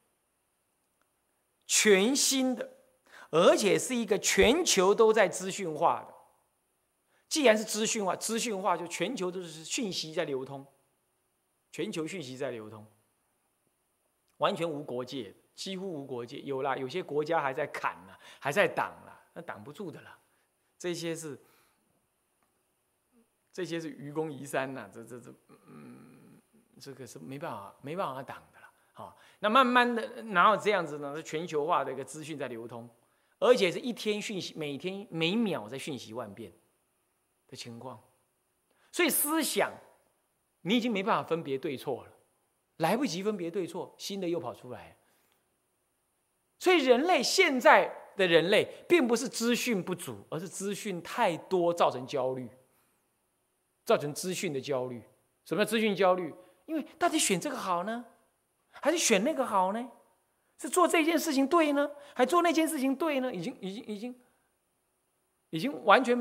[1.67, 2.79] 全新的，
[3.31, 6.15] 而且是一个全球都在资讯化的。
[7.29, 10.67] 既然是资讯化，资讯化就全球都是讯息在流通，
[11.71, 12.87] 全球讯息在流通，
[14.39, 15.35] 完全无国界。
[15.55, 20.19] 几乎无国界，有啦，有些国家还在砍呢，还在挡了，那挡不住的啦。
[20.77, 21.41] 这些是，
[23.53, 25.33] 这些是愚公移山呐，这这这，
[25.69, 26.41] 嗯，
[26.81, 28.71] 这个是没办法没办法挡的了。
[28.93, 31.15] 好，那慢慢的哪有这样子呢？
[31.15, 32.89] 是全球化的一个资讯在流通，
[33.39, 36.53] 而且是一天讯息，每天每秒在讯息万变
[37.47, 38.03] 的情况，
[38.91, 39.73] 所以思想
[40.63, 42.13] 你已经没办法分别对错了，
[42.79, 44.97] 来不及分别对错，新的又跑出来。
[46.59, 52.49] 所以，人类现在的人类，并不是资讯不足，而是资讯太多造成焦虑，
[53.85, 55.03] 造成资讯的焦虑。
[55.45, 56.35] 什么叫资讯焦虑？
[56.67, 58.05] 因为到底选这个好呢，
[58.71, 59.91] 还是选那个好呢？
[60.59, 63.35] 是做这件事情对呢，还做那件事情对呢？
[63.35, 64.15] 已经、已经、已经、
[65.51, 66.17] 已经完全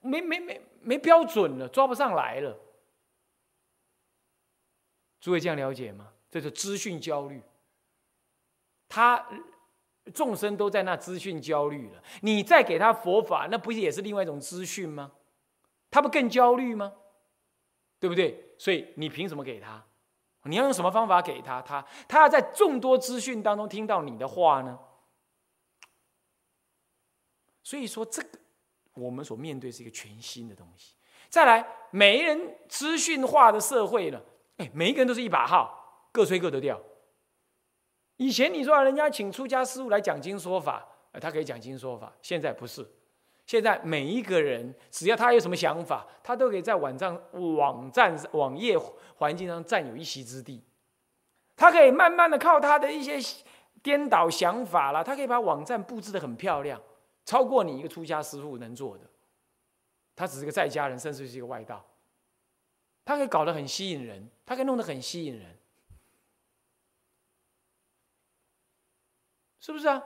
[0.00, 2.58] 没、没、没、没标准了，抓不上来了。
[5.20, 6.12] 诸位这样了解吗？
[6.30, 7.40] 这是资讯焦虑。
[8.88, 9.26] 他
[10.14, 15.12] 众生都在那资讯焦虑了，你再给他佛法，那不是也是另外一种资讯吗？
[15.90, 16.92] 他不更焦虑吗？
[17.98, 18.54] 对不对？
[18.58, 19.84] 所以你凭什么给他？
[20.44, 21.60] 你要用什么方法给他？
[21.62, 24.78] 他他要在众多资讯当中听到你的话呢？
[27.64, 28.38] 所以说，这个
[28.94, 30.94] 我们所面对是一个全新的东西。
[31.28, 34.22] 再来，每一人资讯化的社会呢，
[34.58, 36.80] 哎，每一个人都是一把号，各吹各的调。
[38.16, 40.86] 以前你说人家请出家师傅来讲经说法，
[41.20, 42.86] 他可以讲经说法，现在不是。
[43.46, 48.76] 现在每一个人，只要他有什么想法，他都可以在网站、网站、网页
[49.16, 50.64] 环境上占有一席之地。
[51.54, 53.18] 他可以慢慢的靠他的一些
[53.82, 56.80] 颠倒想法了，他可以把网站布置的很漂亮，
[57.24, 59.04] 超过你一个出家师傅能做的。
[60.16, 61.84] 他只是个在家人，甚至是一个外道，
[63.04, 65.55] 他可以搞得很吸引人，他可以弄得很吸引人，
[69.66, 70.00] 是不是啊？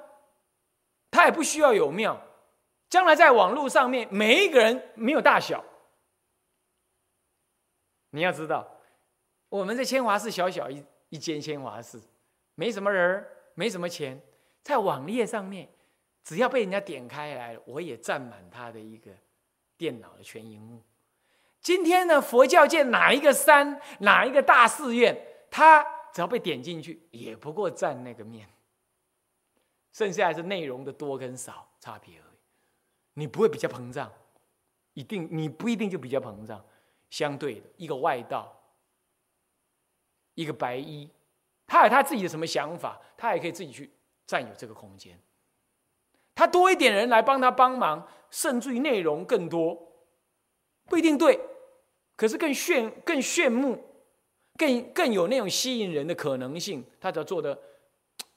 [1.10, 2.18] 他也不需要有庙。
[2.88, 5.62] 将来在网络上面，每一个人没有大小。
[8.08, 8.66] 你要知道，
[9.50, 12.00] 我们在千华寺小小一一间千华寺，
[12.54, 14.18] 没什么人没什么钱，
[14.62, 15.68] 在网页上面，
[16.24, 19.10] 只要被人家点开来，我也占满他的一个
[19.76, 20.82] 电脑的全荧幕。
[21.60, 25.14] 今天呢，佛教界哪一个山，哪一个大寺院，
[25.50, 25.84] 他
[26.14, 28.48] 只要被点进去，也不过占那个面，
[29.92, 32.38] 剩下是内容的多跟少差别而已。
[33.14, 34.10] 你不会比较膨胀，
[34.94, 36.64] 一定你不一定就比较膨胀。
[37.10, 38.56] 相对的，一个外道，
[40.34, 41.10] 一个白衣，
[41.66, 43.90] 他有他自己的什么想法，他也可以自己去
[44.26, 45.18] 占有这个空间。
[46.36, 49.76] 他多一点人来帮他帮忙，甚至于内容更多，
[50.84, 51.40] 不一定对，
[52.14, 53.84] 可是更炫、更炫目、
[54.56, 56.84] 更更有那种吸引人的可能性。
[57.00, 57.60] 他只要做的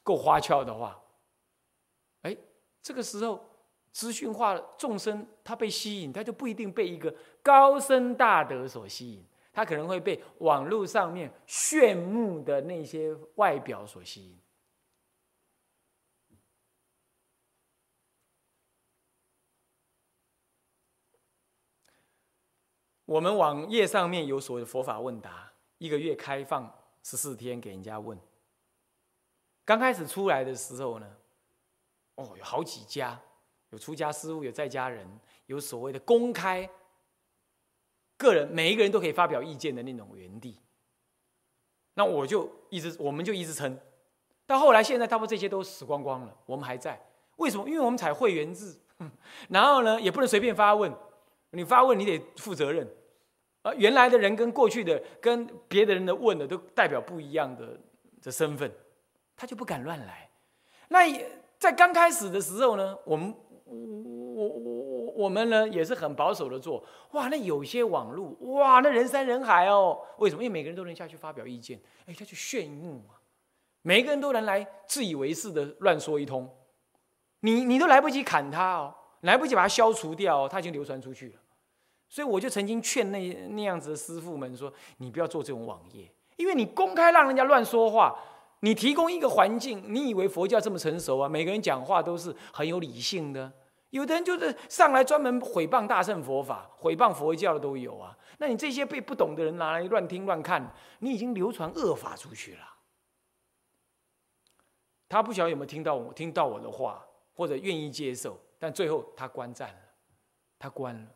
[0.01, 0.99] 够花俏的话，
[2.83, 3.49] 这个时候。
[3.95, 9.23] 资讯化众生，他被吸引，他就不一定被一个高深大德所吸引，
[9.53, 14.39] 他可能会被网络上面炫目的那些外表所吸引。
[23.05, 28.17] 我们网页上面有所谓的佛法问答，一个月开放十四天给人家问。
[29.63, 31.15] 刚开始出来的时候呢，
[32.15, 33.19] 哦，有好几家。
[33.69, 35.03] 有出家师傅，有在家人，
[35.47, 36.69] 有所谓的公开，
[38.17, 40.59] 个人每一个人都可以发表意见的那种园地。
[41.95, 43.75] 那我就一直，我们就一直撑，
[44.45, 46.37] 到后来现在，差不多这些都死光光了。
[46.45, 47.03] 我们还在，
[47.37, 47.67] 为什么？
[47.67, 48.77] 因为我们采会员制，
[49.49, 50.93] 然后呢，也不能随便发问，
[51.49, 52.87] 你发问你得负责任。
[53.63, 57.79] 而原来的人跟过去的、跟别的人的问的都代表不一样的
[58.21, 58.71] 的身份，
[59.35, 60.29] 他就不敢乱来。
[60.89, 61.27] 那也
[61.63, 63.33] 在刚开始的时候呢，我们。
[64.35, 69.99] 我我我我们呢也是很保守的做哇，那有些网路哇，那人山人海哦。
[70.17, 70.43] 为什么？
[70.43, 73.13] 因为每个人都能下去发表意见，哎，他去炫目嘛。
[73.83, 76.49] 每个人都能来自以为是的乱说一通，
[77.41, 81.35] 你你都来不及砍他哦，来不及把他消除掉，他已经流传出去了。
[82.09, 88.19] 所以我就曾经劝那那样子的师傅们说，你不要做这种网页，因为你公开让人家乱说话。
[88.63, 91.27] 你提供一个环境，你以为佛教这么成熟啊？
[91.27, 93.51] 每个人讲话都是很有理性的，
[93.89, 98.17] 有的人就是上来专门毁谤大乘佛法、毁谤佛教的都有啊。
[98.37, 102.61] 那你这些被不懂的人拿来乱听乱看，你已经流传恶法出去了。
[105.09, 109.75] 他不晓得有没有听到我听到我的话，或者愿意接受，但最后他关站了，
[110.57, 111.09] 他关了。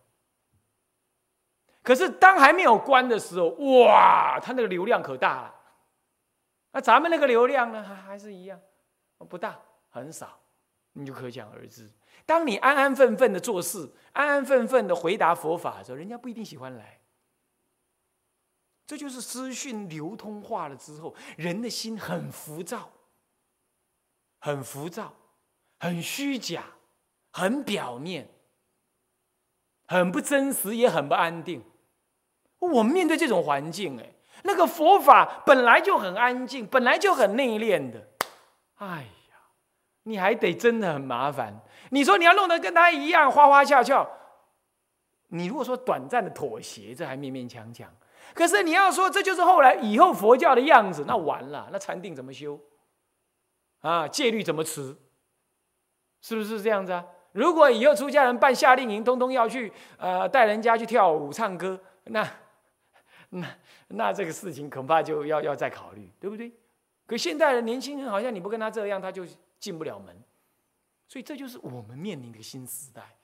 [1.81, 3.47] 可是当还没有关的时候，
[3.85, 5.53] 哇，他那个流量可大了。
[6.77, 8.61] 那咱们那个流量呢，还还是一样，
[9.27, 9.59] 不大，
[9.89, 10.39] 很少，
[10.93, 11.91] 你就可想而知。
[12.23, 17.01] 当你安安分分的做事，安安分分的回答佛法的时候，人家不一定喜欢来。
[18.85, 22.91] 这就是资讯流通化了之后，人的心很浮躁，
[24.37, 25.11] 很浮躁，
[25.79, 26.63] 很虚假，
[27.31, 28.29] 很表面，
[29.87, 31.63] 很不真实，也很不安定。
[32.59, 34.13] 我们面对这种环境，哎。
[34.47, 38.07] 那个佛法本来就很安静，本来就很内敛的，
[38.77, 39.35] 哎呀，
[40.03, 41.61] 你还得真的很麻烦。
[41.91, 44.09] 你说你要弄得跟他一样花花俏俏，
[45.27, 47.93] 你如果说短暂的妥协，这还勉勉强强。
[48.33, 52.57] 可是你要说这就是后来以后佛教的样子，那完了，那禅定怎么修？
[53.81, 54.95] 啊，戒律怎么持？
[56.21, 57.05] 是不是这样子啊？
[57.33, 62.25] 如果以后出家人办夏令营，通通要去呃带人家去跳舞唱歌，那。
[63.29, 63.57] 那
[63.89, 66.51] 那这个事情恐怕就要要再考虑，对不对？
[67.05, 69.25] 可现在的年轻人好像你不跟他这样，他就
[69.59, 70.15] 进不了门。
[71.07, 73.15] 所以这就是我们面临的新时代。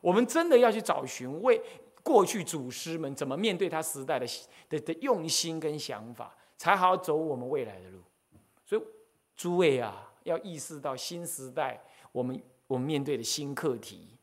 [0.00, 1.62] 我们真的要去找寻为
[2.02, 4.26] 过去祖师们怎么面对他时代的
[4.68, 8.00] 的的用心跟想法，才好走我们未来的路。
[8.64, 8.82] 所以
[9.36, 11.80] 诸位啊，要意识到新时代
[12.12, 14.16] 我们我们面对的新课题，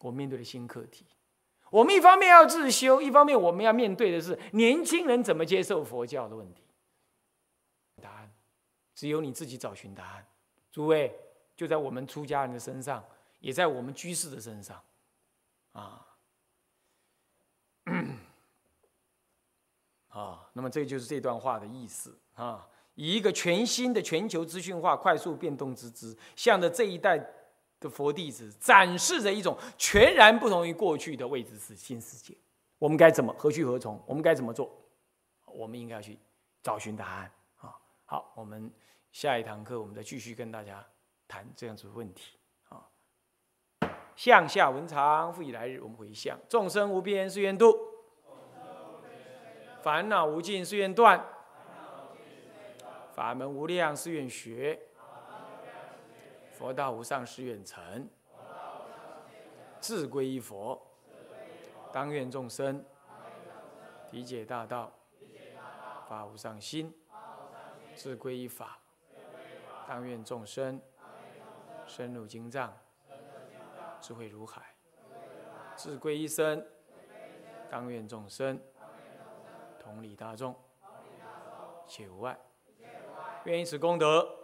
[0.00, 1.06] 我面对的新课题。
[1.74, 6.62] 我们一方面要自修，一方面我们要面对的是年轻人怎么接受佛教的问题。
[8.00, 8.32] 答案
[8.94, 10.24] 只有你自己找寻答案。
[10.70, 11.12] 诸位，
[11.56, 13.04] 就在我们出家人的身上，
[13.40, 14.80] 也在我们居士的身上，
[15.72, 16.06] 啊，
[20.10, 22.68] 啊，那么这就是这段话的意思啊。
[22.94, 27.18] 以一个全新的全球资讯化快速变动之姿，向着这一代。
[27.84, 32.34] 的佛弟子展示着一种全然不同于过去的未知是新世界，
[32.78, 34.02] 我们该怎么何去何从？
[34.06, 34.74] 我们该怎么做？
[35.44, 36.18] 我们应该要去
[36.62, 37.30] 找寻答案
[37.60, 37.78] 啊！
[38.06, 38.72] 好，我们
[39.12, 40.84] 下一堂课我们再继续跟大家
[41.28, 42.38] 谈这样子的问题
[42.70, 42.88] 啊。
[44.16, 47.76] 向下文长，复以来日，我们回向：众生无边誓愿度，
[49.82, 51.22] 烦恼无尽誓愿断，
[53.12, 54.80] 法门无量誓愿学。
[56.54, 58.08] 佛道无上誓愿成，
[59.80, 60.80] 自归依佛，
[61.92, 62.82] 当愿众生
[64.12, 64.92] 理解大道，
[66.08, 66.94] 法无上心，
[67.96, 68.78] 自归依法，
[69.88, 70.80] 当愿众生
[71.86, 72.72] 深入经藏，
[74.00, 74.62] 智慧如海，
[75.74, 76.64] 自归依身，
[77.68, 78.60] 当愿众生
[79.80, 80.54] 同理大众，
[81.88, 82.38] 且无碍，
[83.44, 84.43] 愿以此功德